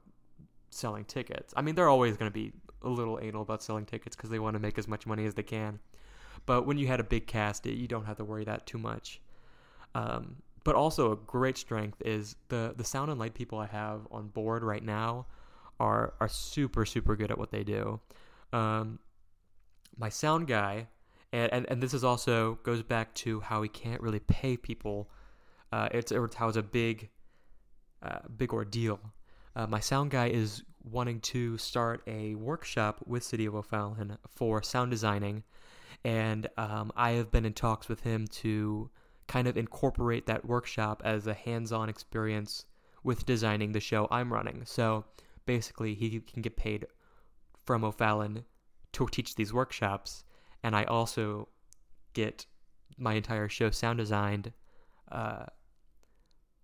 selling 0.69 1.05
tickets. 1.05 1.53
I 1.55 1.61
mean, 1.61 1.75
they're 1.75 1.89
always 1.89 2.17
going 2.17 2.29
to 2.29 2.33
be 2.33 2.53
a 2.81 2.89
little 2.89 3.19
anal 3.21 3.41
about 3.41 3.63
selling 3.63 3.85
tickets 3.85 4.15
because 4.15 4.29
they 4.29 4.39
want 4.39 4.55
to 4.55 4.59
make 4.59 4.77
as 4.77 4.87
much 4.87 5.07
money 5.07 5.25
as 5.25 5.33
they 5.33 5.43
can. 5.43 5.79
But 6.45 6.65
when 6.67 6.77
you 6.77 6.87
had 6.87 6.99
a 6.99 7.03
big 7.03 7.27
cast, 7.27 7.65
you 7.65 7.87
don't 7.87 8.05
have 8.05 8.17
to 8.17 8.23
worry 8.23 8.43
that 8.45 8.65
too 8.65 8.77
much. 8.77 9.21
Um, 9.95 10.37
but 10.63 10.75
also 10.75 11.11
a 11.11 11.15
great 11.15 11.57
strength 11.57 12.01
is 12.03 12.35
the 12.49 12.73
the 12.75 12.83
sound 12.83 13.09
and 13.09 13.19
light 13.19 13.33
people 13.33 13.59
I 13.59 13.67
have 13.67 14.07
on 14.11 14.27
board 14.27 14.63
right 14.63 14.83
now 14.83 15.27
are 15.79 16.13
are 16.19 16.27
super 16.27 16.85
super 16.85 17.15
good 17.15 17.31
at 17.31 17.37
what 17.37 17.51
they 17.51 17.63
do. 17.63 17.99
Um, 18.51 18.99
my 19.97 20.09
sound 20.09 20.47
guy, 20.47 20.87
and, 21.31 21.53
and 21.53 21.65
and 21.69 21.81
this 21.81 21.93
is 21.93 22.03
also 22.03 22.55
goes 22.63 22.83
back 22.83 23.13
to 23.15 23.39
how 23.39 23.61
we 23.61 23.69
can't 23.69 24.01
really 24.01 24.19
pay 24.19 24.57
people. 24.57 25.09
Uh, 25.71 25.89
it's, 25.91 26.11
it's 26.11 26.35
how 26.35 26.47
it's 26.47 26.57
a 26.57 26.63
big 26.63 27.09
uh, 28.05 28.19
big 28.37 28.53
ordeal. 28.53 28.99
Uh, 29.55 29.67
my 29.67 29.79
sound 29.79 30.11
guy 30.11 30.27
is 30.27 30.63
wanting 30.83 31.19
to 31.19 31.57
start 31.57 32.03
a 32.07 32.35
workshop 32.35 33.01
with 33.05 33.23
City 33.23 33.45
of 33.45 33.55
O'Fallon 33.55 34.17
for 34.29 34.61
sound 34.61 34.91
designing, 34.91 35.43
and 36.03 36.47
um, 36.57 36.91
I 36.95 37.11
have 37.11 37.31
been 37.31 37.45
in 37.45 37.53
talks 37.53 37.89
with 37.89 38.01
him 38.01 38.27
to 38.27 38.89
kind 39.27 39.47
of 39.47 39.57
incorporate 39.57 40.27
that 40.27 40.45
workshop 40.45 41.01
as 41.03 41.25
a 41.25 41.33
hands-on 41.33 41.89
experience 41.89 42.65
with 43.03 43.25
designing 43.25 43.71
the 43.71 43.79
show 43.79 44.07
I'm 44.11 44.31
running. 44.31 44.63
So 44.65 45.05
basically, 45.45 45.95
he 45.95 46.19
can 46.19 46.41
get 46.41 46.57
paid 46.57 46.85
from 47.65 47.83
O'Fallon 47.83 48.45
to 48.93 49.07
teach 49.07 49.35
these 49.35 49.53
workshops, 49.53 50.23
and 50.63 50.75
I 50.75 50.83
also 50.83 51.47
get 52.13 52.45
my 52.97 53.13
entire 53.13 53.49
show 53.49 53.71
sound 53.71 53.97
designed 53.97 54.53
uh, 55.11 55.45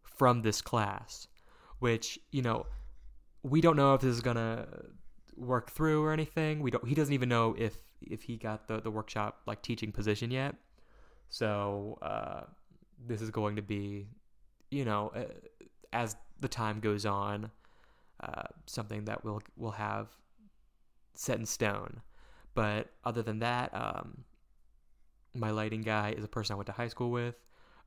from 0.03 0.41
this 0.43 0.61
class 0.61 1.27
which 1.81 2.19
you 2.31 2.41
know 2.41 2.65
we 3.43 3.59
don't 3.59 3.75
know 3.75 3.93
if 3.95 4.01
this 4.01 4.13
is 4.13 4.21
gonna 4.21 4.67
work 5.35 5.71
through 5.71 6.03
or 6.03 6.13
anything. 6.13 6.61
We 6.61 6.71
don't. 6.71 6.87
He 6.87 6.95
doesn't 6.95 7.13
even 7.13 7.27
know 7.27 7.55
if 7.57 7.75
if 8.01 8.23
he 8.23 8.37
got 8.37 8.67
the 8.67 8.79
the 8.79 8.91
workshop 8.91 9.41
like 9.45 9.61
teaching 9.61 9.91
position 9.91 10.31
yet. 10.31 10.55
So 11.29 11.97
uh, 12.01 12.41
this 13.07 13.21
is 13.21 13.29
going 13.29 13.55
to 13.55 13.61
be, 13.61 14.07
you 14.69 14.85
know, 14.85 15.11
uh, 15.15 15.23
as 15.93 16.15
the 16.39 16.47
time 16.47 16.79
goes 16.79 17.05
on, 17.05 17.49
uh, 18.21 18.43
something 18.65 19.05
that 19.05 19.23
we'll 19.23 19.41
we'll 19.55 19.71
have 19.71 20.07
set 21.13 21.39
in 21.39 21.45
stone. 21.45 22.01
But 22.53 22.89
other 23.05 23.21
than 23.21 23.39
that, 23.39 23.73
um, 23.73 24.25
my 25.33 25.51
lighting 25.51 25.81
guy 25.81 26.13
is 26.17 26.23
a 26.23 26.27
person 26.27 26.53
I 26.53 26.57
went 26.57 26.67
to 26.67 26.73
high 26.73 26.89
school 26.89 27.11
with. 27.11 27.35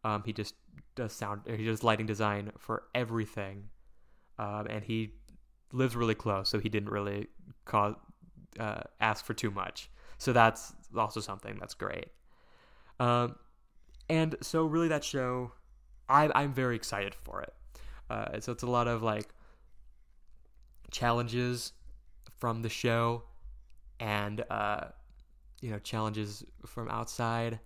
Um, 0.04 0.22
he 0.24 0.32
just 0.32 0.54
does 0.96 1.12
sound 1.12 1.42
he 1.46 1.64
does 1.64 1.82
lighting 1.82 2.06
design 2.06 2.52
for 2.58 2.84
everything, 2.94 3.68
um, 4.38 4.66
and 4.68 4.84
he 4.84 5.12
lives 5.72 5.96
really 5.96 6.14
close, 6.14 6.48
so 6.48 6.58
he 6.58 6.68
didn't 6.68 6.90
really 6.90 7.28
cause 7.64 7.94
uh, 8.58 8.82
ask 9.00 9.24
for 9.24 9.34
too 9.34 9.50
much. 9.50 9.90
So 10.18 10.32
that's 10.32 10.72
also 10.96 11.20
something 11.20 11.56
that's 11.58 11.74
great. 11.74 12.06
Um, 13.00 13.36
and 14.08 14.36
so 14.40 14.64
really 14.64 14.88
that 14.88 15.04
show, 15.04 15.52
I, 16.08 16.30
I'm 16.34 16.52
very 16.52 16.76
excited 16.76 17.14
for 17.14 17.42
it. 17.42 17.54
Uh, 18.10 18.40
so 18.40 18.52
it's 18.52 18.62
a 18.62 18.70
lot 18.70 18.86
of 18.86 19.02
like 19.02 19.28
challenges 20.90 21.72
from 22.38 22.62
the 22.62 22.68
show 22.68 23.24
and 24.00 24.44
uh, 24.50 24.86
you 25.60 25.70
know 25.70 25.78
challenges 25.78 26.44
from 26.66 26.88
outside 26.88 27.58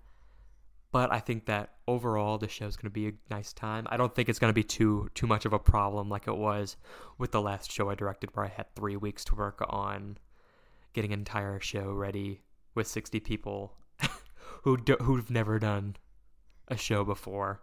but 0.91 1.13
I 1.13 1.21
think 1.21 1.47
that 1.47 1.75
overall 1.87 2.39
the 2.39 2.49
show's 2.49 2.77
going 2.77 2.91
to 2.91 2.91
be 2.91 3.09
a 3.09 3.13
nice 3.31 3.53
time. 3.53 3.87
I 3.91 3.97
don't 3.97 4.15
think 4.15 4.29
it's 4.29 4.39
going 4.39 4.51
to 4.51 4.55
be 4.55 4.65
too 4.65 5.09
too 5.15 5.27
much 5.27 5.45
of 5.45 5.53
a 5.53 5.59
problem 5.59 6.09
like 6.09 6.27
it 6.27 6.37
was 6.37 6.77
with 7.19 7.33
the 7.33 7.43
last 7.43 7.71
show 7.71 7.91
I 7.91 7.95
directed 7.95 8.31
where 8.35 8.47
I 8.47 8.49
had 8.49 8.75
3 8.75 8.97
weeks 8.97 9.25
to 9.27 9.35
work 9.35 9.65
on 9.69 10.19
getting 10.93 11.13
an 11.13 11.21
entire 11.21 11.61
show 11.61 11.93
ready 11.93 12.41
with 12.75 12.87
60 12.87 13.21
people 13.21 13.75
who 14.63 14.77
do, 14.77 14.97
who've 15.03 15.31
never 15.31 15.59
done 15.59 15.97
a 16.69 16.77
show 16.77 17.05
before. 17.05 17.63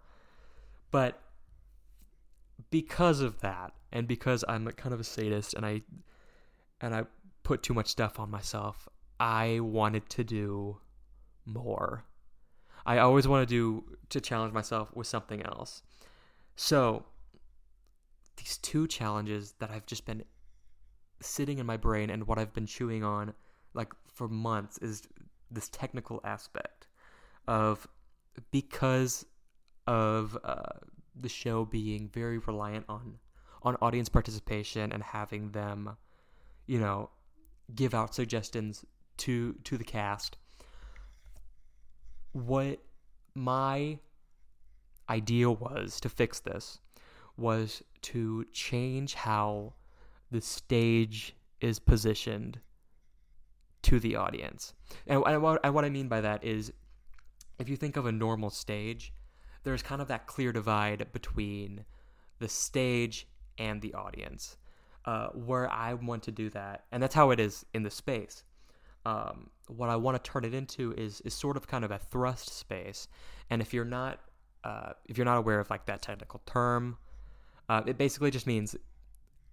But 0.91 1.19
because 2.69 3.21
of 3.21 3.41
that 3.41 3.73
and 3.91 4.07
because 4.07 4.43
I'm 4.47 4.67
kind 4.71 4.93
of 4.93 4.99
a 4.99 5.03
sadist 5.03 5.53
and 5.53 5.65
I 5.65 5.81
and 6.81 6.93
I 6.93 7.03
put 7.43 7.63
too 7.63 7.73
much 7.73 7.87
stuff 7.87 8.19
on 8.19 8.29
myself, 8.29 8.87
I 9.19 9.59
wanted 9.61 10.09
to 10.11 10.23
do 10.23 10.77
more. 11.45 12.05
I 12.85 12.99
always 12.99 13.27
want 13.27 13.47
to 13.47 13.53
do 13.53 13.97
to 14.09 14.21
challenge 14.21 14.53
myself 14.53 14.89
with 14.95 15.07
something 15.07 15.41
else. 15.41 15.81
So, 16.55 17.05
these 18.37 18.57
two 18.57 18.87
challenges 18.87 19.53
that 19.59 19.71
I've 19.71 19.85
just 19.85 20.05
been 20.05 20.23
sitting 21.21 21.57
in 21.59 21.65
my 21.65 21.77
brain 21.77 22.09
and 22.09 22.27
what 22.27 22.37
I've 22.37 22.53
been 22.53 22.65
chewing 22.65 23.03
on 23.03 23.33
like 23.73 23.93
for 24.07 24.27
months 24.27 24.77
is 24.79 25.03
this 25.51 25.69
technical 25.69 26.21
aspect 26.23 26.87
of 27.47 27.87
because 28.51 29.25
of 29.87 30.37
uh, 30.43 30.63
the 31.15 31.29
show 31.29 31.65
being 31.65 32.09
very 32.09 32.37
reliant 32.39 32.85
on 32.89 33.19
on 33.63 33.75
audience 33.81 34.09
participation 34.09 34.91
and 34.91 35.01
having 35.01 35.51
them, 35.51 35.97
you 36.67 36.79
know, 36.79 37.09
give 37.73 37.93
out 37.93 38.13
suggestions 38.13 38.85
to 39.17 39.53
to 39.63 39.77
the 39.77 39.83
cast. 39.83 40.37
What 42.35 42.79
my 43.33 43.97
idea 45.09 45.49
was 45.49 46.01
to 46.01 46.09
fix 46.09 46.41
this 46.41 46.79
was 47.37 47.81
to 48.01 48.45
change 48.51 49.13
how 49.13 49.73
the 50.31 50.41
stage 50.41 51.33
is 51.61 51.79
positioned 51.79 52.59
to 53.83 54.01
the 54.01 54.17
audience. 54.17 54.73
And, 55.07 55.21
what, 55.41 55.73
what 55.73 55.85
I 55.85 55.89
mean 55.89 56.09
by 56.09 56.19
that 56.19 56.43
is 56.43 56.73
if 57.57 57.69
you 57.69 57.77
think 57.77 57.95
of 57.95 58.05
a 58.05 58.11
normal 58.11 58.49
stage, 58.49 59.13
there's 59.63 59.81
kind 59.81 60.01
of 60.01 60.09
that 60.09 60.27
clear 60.27 60.51
divide 60.51 61.07
between 61.13 61.85
the 62.39 62.49
stage 62.49 63.29
and 63.57 63.81
the 63.81 63.93
audience. 63.93 64.57
Uh, 65.05 65.27
where 65.29 65.71
I 65.71 65.93
want 65.93 66.23
to 66.23 66.31
do 66.31 66.49
that, 66.49 66.85
and 66.91 67.01
that's 67.01 67.15
how 67.15 67.29
it 67.29 67.39
is 67.39 67.63
in 67.73 67.83
the 67.83 67.91
space. 67.91 68.43
Um, 69.05 69.49
what 69.67 69.89
I 69.89 69.95
want 69.95 70.21
to 70.21 70.31
turn 70.31 70.45
it 70.45 70.53
into 70.53 70.93
is 70.93 71.21
is 71.21 71.33
sort 71.33 71.57
of 71.57 71.67
kind 71.67 71.83
of 71.83 71.91
a 71.91 71.99
thrust 71.99 72.49
space. 72.49 73.07
And 73.49 73.61
if 73.61 73.73
you're 73.73 73.85
not 73.85 74.19
uh, 74.63 74.93
if 75.05 75.17
you're 75.17 75.25
not 75.25 75.37
aware 75.37 75.59
of 75.59 75.69
like 75.69 75.85
that 75.85 76.01
technical 76.01 76.41
term, 76.45 76.97
uh, 77.69 77.83
it 77.85 77.97
basically 77.97 78.31
just 78.31 78.47
means 78.47 78.75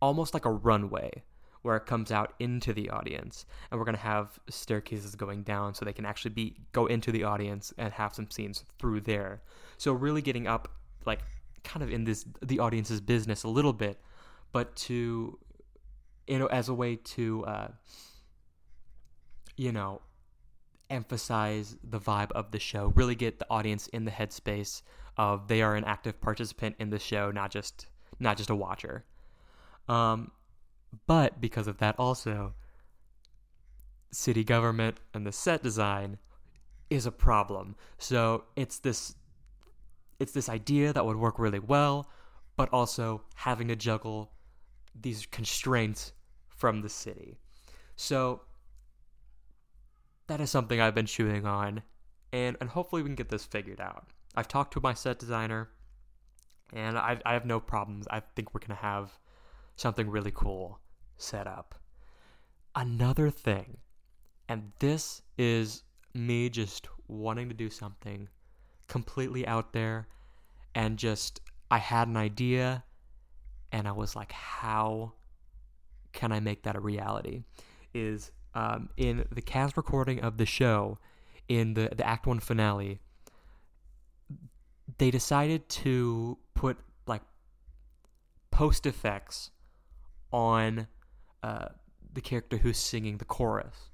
almost 0.01 0.35
like 0.35 0.45
a 0.45 0.51
runway 0.51 1.23
where 1.63 1.77
it 1.77 1.87
comes 1.87 2.11
out 2.11 2.35
into 2.41 2.73
the 2.73 2.91
audience 2.91 3.47
and 3.71 3.79
we're 3.79 3.85
going 3.85 3.95
to 3.97 4.01
have 4.01 4.39
staircases 4.51 5.15
going 5.15 5.43
down 5.45 5.75
so 5.75 5.85
they 5.85 5.93
can 5.93 6.05
actually 6.05 6.31
be 6.31 6.57
go 6.73 6.87
into 6.87 7.13
the 7.13 7.23
audience 7.23 7.73
and 7.79 7.93
have 7.93 8.13
some 8.13 8.29
scenes 8.31 8.65
through 8.79 9.01
there 9.01 9.41
so 9.79 9.93
really 9.93 10.21
getting 10.21 10.47
up 10.49 10.69
like 11.07 11.21
kind 11.63 11.83
of 11.83 11.91
in 11.91 12.05
this 12.05 12.25
the 12.43 12.59
audience's 12.59 13.01
business 13.01 13.45
a 13.45 13.49
little 13.49 13.73
bit 13.73 14.01
but 14.51 14.75
to 14.75 15.39
you 16.27 16.39
know 16.39 16.47
as 16.47 16.69
a 16.69 16.75
way 16.75 16.97
to 16.97 17.45
uh, 17.47 17.69
you 19.63 19.73
know 19.73 20.01
emphasize 20.91 21.77
the 21.83 21.99
vibe 21.99 22.33
of 22.33 22.51
the 22.51 22.59
show 22.59 22.93
really 22.97 23.15
get 23.15 23.39
the 23.39 23.47
audience 23.49 23.87
in 23.89 24.05
the 24.05 24.11
headspace 24.11 24.83
of 25.17 25.49
they 25.49 25.63
are 25.63 25.75
an 25.75 25.85
active 25.85 26.21
participant 26.21 26.75
in 26.79 26.91
the 26.91 26.99
show 26.99 27.31
not 27.31 27.51
just 27.51 27.87
not 28.19 28.37
just 28.37 28.51
a 28.51 28.55
watcher 28.55 29.05
um, 29.89 30.31
but 31.07 31.41
because 31.41 31.67
of 31.67 31.79
that, 31.79 31.97
also, 31.99 32.55
city 34.11 34.45
government 34.45 34.99
and 35.15 35.27
the 35.27 35.33
set 35.33 35.63
design 35.63 36.19
is 36.91 37.07
a 37.07 37.13
problem. 37.13 37.77
So 37.99 38.45
it's 38.57 38.79
this 38.79 39.15
it's 40.19 40.33
this 40.33 40.49
idea 40.49 40.93
that 40.93 41.05
would 41.05 41.17
work 41.17 41.39
really 41.39 41.59
well, 41.59 42.09
but 42.57 42.69
also 42.73 43.23
having 43.35 43.69
to 43.69 43.77
juggle 43.77 44.31
these 44.95 45.27
constraints 45.27 46.13
from 46.49 46.83
the 46.83 46.89
city. 46.89 47.39
So 47.97 48.43
that 50.27 50.41
is 50.41 50.51
something 50.51 50.81
I've 50.81 50.95
been 50.95 51.07
chewing 51.07 51.47
on, 51.47 51.83
and 52.33 52.57
and 52.61 52.71
hopefully 52.71 53.03
we 53.03 53.09
can 53.09 53.17
get 53.17 53.29
this 53.29 53.45
figured 53.45 53.81
out. 53.81 54.07
I've 54.35 54.49
talked 54.49 54.73
to 54.75 54.81
my 54.81 54.95
set 54.95 55.19
designer, 55.19 55.71
and 56.73 56.99
I 56.99 57.21
I 57.25 57.35
have 57.35 57.47
no 57.47 57.61
problems. 57.61 58.07
I 58.11 58.21
think 58.35 58.55
we're 58.55 58.61
gonna 58.67 58.81
have 58.81 59.19
something 59.77 60.09
really 60.09 60.33
cool 60.33 60.81
set 61.17 61.47
up. 61.47 61.75
Another 62.75 63.31
thing, 63.31 63.79
and 64.49 64.73
this 64.79 65.23
is 65.37 65.83
me 66.15 66.49
just 66.49 66.89
wanting 67.09 67.49
to 67.49 67.55
do 67.55 67.71
something 67.71 68.29
completely 68.89 69.47
out 69.47 69.73
there 69.73 70.07
and 70.75 70.99
just 70.99 71.41
I 71.71 71.79
had 71.79 72.09
an 72.09 72.17
idea 72.17 72.85
and 73.71 73.89
I 73.89 73.93
was 73.93 74.15
like, 74.15 74.33
how 74.33 75.15
can 76.13 76.33
I 76.33 76.41
make 76.41 76.63
that 76.65 76.77
a 76.77 76.81
reality? 76.81 77.45
Is 77.95 78.31
um, 78.55 78.91
in 78.97 79.27
the 79.31 79.43
cast 79.43 79.77
recording 79.77 80.21
of 80.21 80.37
the 80.37 80.47
show, 80.47 80.99
in 81.49 81.75
the, 81.75 81.91
the 81.95 82.07
Act 82.07 82.27
1 82.27 82.41
finale, 82.41 83.01
they 84.99 85.11
decided 85.11 85.69
to 85.69 86.39
put 86.55 86.79
like 87.07 87.23
post 88.51 88.87
effects 88.87 89.51
on 90.33 90.87
uh, 91.43 91.67
the 92.13 92.21
character 92.21 92.59
who's 92.59 92.79
singing 92.79 93.19
the 93.19 93.25
chorus, 93.25 93.91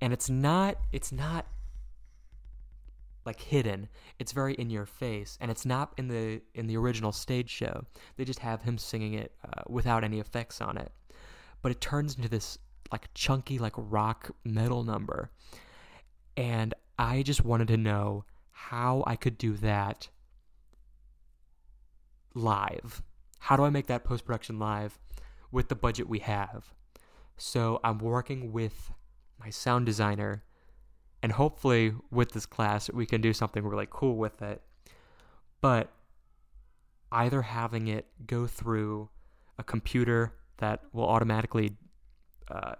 and 0.00 0.12
it's 0.12 0.30
not 0.30 0.76
it's 0.92 1.12
not 1.12 1.46
like 3.24 3.40
hidden. 3.40 3.88
It's 4.18 4.32
very 4.32 4.54
in 4.54 4.70
your 4.70 4.86
face, 4.86 5.38
and 5.40 5.50
it's 5.50 5.64
not 5.64 5.92
in 5.96 6.08
the 6.08 6.42
in 6.54 6.66
the 6.66 6.76
original 6.76 7.12
stage 7.12 7.50
show. 7.50 7.84
They 8.16 8.24
just 8.24 8.40
have 8.40 8.62
him 8.62 8.78
singing 8.78 9.14
it 9.14 9.32
uh, 9.44 9.62
without 9.68 10.04
any 10.04 10.20
effects 10.20 10.60
on 10.60 10.76
it, 10.76 10.92
but 11.62 11.72
it 11.72 11.80
turns 11.80 12.16
into 12.16 12.28
this 12.28 12.58
like 12.94 13.12
chunky 13.12 13.58
like 13.58 13.72
rock 13.76 14.30
metal 14.44 14.84
number, 14.84 15.32
and 16.36 16.72
I 16.96 17.22
just 17.22 17.44
wanted 17.44 17.66
to 17.68 17.76
know 17.76 18.24
how 18.52 19.02
I 19.04 19.16
could 19.16 19.36
do 19.36 19.54
that 19.54 20.08
live. 22.34 23.02
How 23.40 23.56
do 23.56 23.64
I 23.64 23.70
make 23.70 23.88
that 23.88 24.04
post 24.04 24.24
production 24.24 24.60
live 24.60 25.00
with 25.50 25.68
the 25.68 25.74
budget 25.74 26.08
we 26.08 26.20
have? 26.20 26.72
So 27.36 27.80
I'm 27.82 27.98
working 27.98 28.52
with 28.52 28.92
my 29.40 29.50
sound 29.50 29.86
designer, 29.86 30.44
and 31.20 31.32
hopefully, 31.32 31.94
with 32.12 32.30
this 32.30 32.46
class, 32.46 32.88
we 32.92 33.06
can 33.06 33.20
do 33.20 33.32
something 33.32 33.64
really 33.64 33.88
cool 33.90 34.16
with 34.16 34.40
it. 34.40 34.62
But 35.60 35.90
either 37.10 37.42
having 37.42 37.88
it 37.88 38.06
go 38.24 38.46
through 38.46 39.08
a 39.58 39.64
computer 39.64 40.34
that 40.58 40.82
will 40.92 41.08
automatically, 41.08 41.76
uh, 42.50 42.74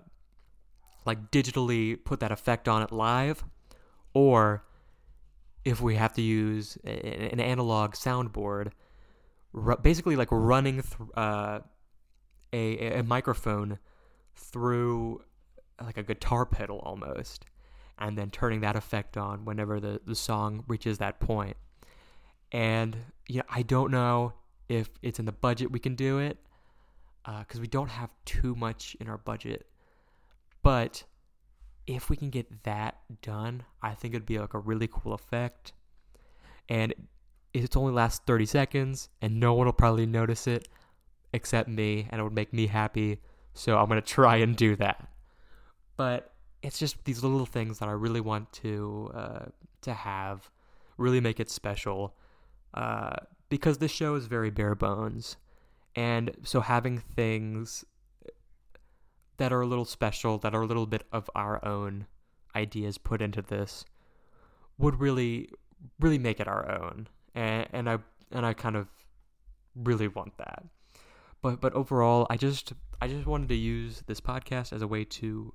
like, 1.07 1.31
digitally 1.31 2.03
put 2.05 2.21
that 2.21 2.33
effect 2.33 2.69
on 2.69 2.83
it 2.83 2.93
live, 2.93 3.45
or 4.15 4.65
if 5.65 5.81
we 5.81 5.97
have 5.97 6.13
to 6.15 6.23
use 6.23 6.77
an 6.85 7.41
analog 7.41 7.93
soundboard, 7.93 8.73
basically 9.83 10.17
like 10.17 10.29
running 10.31 10.83
th- 10.83 11.11
uh, 11.17 11.61
a, 12.53 12.99
a 12.99 13.03
microphone 13.03 13.79
through 14.35 15.23
like 15.83 15.97
a 15.97 16.03
guitar 16.03 16.45
pedal 16.45 16.79
almost, 16.81 17.47
and 17.99 18.19
then 18.19 18.31
turning 18.31 18.61
that 18.61 18.77
effect 18.77 19.17
on 19.17 19.45
whenever 19.45 19.81
the, 19.81 20.01
the 20.07 20.15
song 20.15 20.65
reaches 20.69 20.99
that 20.99 21.19
point. 21.19 21.57
And 22.53 22.97
you 23.29 23.39
know, 23.39 23.45
I 23.49 23.63
don't 23.63 23.91
know 23.91 24.35
if 24.69 24.91
it's 25.03 25.19
in 25.19 25.25
the 25.25 25.33
budget 25.33 25.71
we 25.73 25.79
can 25.79 25.95
do 25.95 26.19
it, 26.19 26.39
because 27.25 27.59
uh, 27.59 27.61
we 27.61 27.67
don't 27.67 27.91
have 27.91 28.11
too 28.25 28.55
much 28.55 28.97
in 29.01 29.09
our 29.09 29.19
budget. 29.19 29.67
But 30.63 31.05
if 31.87 32.11
we 32.11 32.17
can 32.17 32.31
get 32.31 32.65
that 32.65 32.99
done, 33.23 33.65
I 33.83 33.95
think 33.95 34.15
it'd 34.15 34.27
be 34.27 34.39
like 34.39 34.55
a 34.55 34.59
really 34.59 34.89
cool 34.91 35.13
effect. 35.13 35.73
And 36.69 36.95
it 37.53 37.77
only 37.77 37.93
lasts 37.93 38.21
30 38.27 38.47
seconds 38.47 39.09
and 39.23 39.39
no 39.39 39.55
one 39.55 39.67
will 39.67 39.73
probably 39.73 40.07
notice 40.07 40.47
it 40.47 40.69
except 41.33 41.69
me 41.69 42.09
and 42.11 42.21
it 42.21 42.25
would 42.25 42.35
make 42.35 42.53
me 42.53 42.67
happy. 42.67 43.21
So 43.53 43.79
I'm 43.79 43.87
going 43.89 44.01
to 44.01 44.07
try 44.07 44.37
and 44.37 44.57
do 44.57 44.77
that. 44.77 45.09
But 45.97 46.33
it's 46.63 46.79
just 46.79 47.05
these 47.05 47.23
little 47.23 47.47
things 47.47 47.79
that 47.79 47.89
I 47.89 47.93
really 47.93 48.21
want 48.21 48.53
to 48.55 49.11
uh, 49.15 49.45
to 49.83 49.93
have, 49.93 50.51
really 50.97 51.21
make 51.21 51.39
it 51.39 51.51
special, 51.51 52.17
uh, 52.73 53.17
because 53.51 53.79
this 53.79 53.91
show 53.91 54.15
is 54.15 54.27
very 54.27 54.51
bare 54.51 54.75
bones, 54.75 55.37
and 55.97 56.33
so 56.43 56.61
having 56.61 56.99
things 56.99 57.85
that 59.37 59.53
are 59.53 59.61
a 59.61 59.67
little 59.67 59.85
special, 59.85 60.39
that 60.39 60.55
are 60.55 60.63
a 60.63 60.67
little 60.67 60.87
bit 60.87 61.05
of 61.13 61.29
our 61.35 61.65
own 61.65 62.07
ideas 62.55 62.99
put 62.99 63.21
into 63.21 63.43
this, 63.43 63.85
would 64.79 65.01
really 65.01 65.49
really 66.01 66.19
make 66.19 66.41
it 66.41 66.49
our 66.49 66.71
own, 66.71 67.09
and 67.35 67.67
and 67.73 67.91
I 67.91 67.99
and 68.31 68.47
I 68.47 68.53
kind 68.53 68.77
of 68.77 68.89
really 69.75 70.09
want 70.09 70.37
that. 70.39 70.65
But 71.43 71.61
but 71.61 71.73
overall, 71.75 72.27
I 72.31 72.37
just 72.37 72.73
I 73.01 73.09
just 73.09 73.27
wanted 73.27 73.49
to 73.49 73.55
use 73.55 74.03
this 74.07 74.21
podcast 74.21 74.73
as 74.73 74.83
a 74.83 74.87
way 74.87 75.05
to 75.05 75.53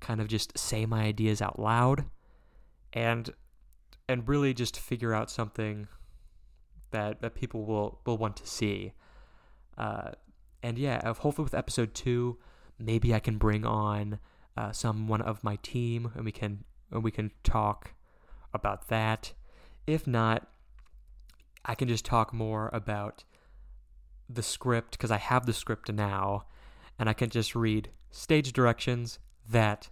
kind 0.00 0.20
of 0.20 0.28
just 0.28 0.56
say 0.58 0.84
my 0.84 1.02
ideas 1.02 1.40
out 1.40 1.58
loud 1.58 2.04
and 2.92 3.30
and 4.08 4.28
really 4.28 4.52
just 4.52 4.78
figure 4.78 5.14
out 5.14 5.30
something 5.30 5.88
that 6.90 7.20
that 7.22 7.34
people 7.34 7.64
will 7.64 8.00
will 8.04 8.18
want 8.18 8.36
to 8.36 8.46
see. 8.46 8.92
Uh, 9.76 10.12
and 10.62 10.78
yeah, 10.78 11.04
hopefully 11.04 11.44
with 11.44 11.54
episode 11.54 11.94
two, 11.94 12.38
maybe 12.78 13.14
I 13.14 13.20
can 13.20 13.38
bring 13.38 13.64
on 13.64 14.18
uh, 14.56 14.72
someone 14.72 15.22
of 15.22 15.42
my 15.42 15.56
team 15.62 16.12
and 16.14 16.24
we 16.24 16.32
can 16.32 16.64
and 16.90 17.02
we 17.02 17.10
can 17.10 17.30
talk 17.42 17.94
about 18.52 18.88
that. 18.88 19.32
If 19.86 20.06
not, 20.06 20.46
I 21.64 21.74
can 21.74 21.88
just 21.88 22.04
talk 22.04 22.32
more 22.32 22.70
about 22.72 23.24
the 24.28 24.42
script 24.42 24.92
because 24.92 25.10
I 25.10 25.18
have 25.18 25.46
the 25.46 25.52
script 25.52 25.92
now, 25.92 26.44
and 26.98 27.08
I 27.08 27.12
can 27.12 27.30
just 27.30 27.54
read 27.54 27.90
stage 28.10 28.52
directions 28.52 29.18
that 29.48 29.88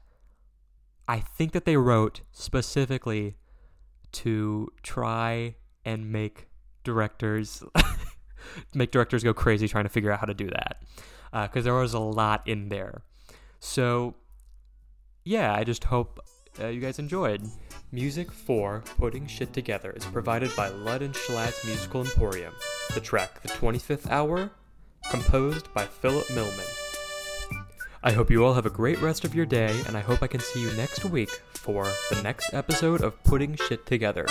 I 1.09 1.21
think 1.21 1.53
that 1.53 1.65
they 1.65 1.77
wrote 1.77 2.21
specifically 2.33 3.37
to 4.13 4.69
try 4.83 5.57
and 5.85 6.13
make 6.13 6.49
directors 6.85 7.63
make 8.75 8.91
directors 8.91 9.23
go 9.23 9.35
crazy 9.35 9.69
trying 9.69 9.85
to 9.85 9.91
figure 9.91 10.11
out 10.11 10.21
how 10.21 10.27
to 10.27 10.35
do 10.35 10.49
that 10.49 10.83
because 11.33 11.63
uh, 11.63 11.71
there 11.71 11.75
was 11.75 11.95
a 11.95 11.99
lot 11.99 12.47
in 12.47 12.69
there. 12.69 13.03
So 13.61 14.15
yeah, 15.25 15.55
I 15.55 15.65
just 15.65 15.85
hope 15.85 16.21
uh, 16.61 16.69
you 16.69 16.81
guys 16.81 16.99
enjoyed. 16.99 17.43
Music 17.93 18.31
for 18.31 18.83
Putting 18.99 19.27
Shit 19.27 19.53
Together 19.53 19.91
is 19.91 20.05
provided 20.05 20.55
by 20.55 20.69
Lud 20.69 21.03
and 21.03 21.15
Schlatt's 21.15 21.65
Musical 21.65 22.03
Emporium. 22.03 22.55
The 22.95 23.01
track, 23.01 23.43
The 23.43 23.49
25th 23.49 24.09
Hour, 24.11 24.51
composed 25.11 25.73
by 25.75 25.87
Philip 25.87 26.31
Millman. 26.31 26.67
I 28.03 28.13
hope 28.13 28.31
you 28.31 28.45
all 28.45 28.55
have 28.55 28.67
a 28.67 28.71
great 28.71 29.01
rest 29.03 29.25
of 29.25 29.35
your 29.35 29.47
day, 29.47 29.79
and 29.87 29.97
I 29.97 30.01
hope 30.01 30.23
I 30.23 30.27
can 30.27 30.41
see 30.41 30.63
you 30.63 30.73
next 30.73 31.05
week 31.05 31.31
for 31.53 31.85
the 32.11 32.23
next 32.23 32.55
episode 32.55 33.03
of 33.03 33.23
Putting 33.25 33.57
Shit 33.57 33.85
Together. 33.87 34.27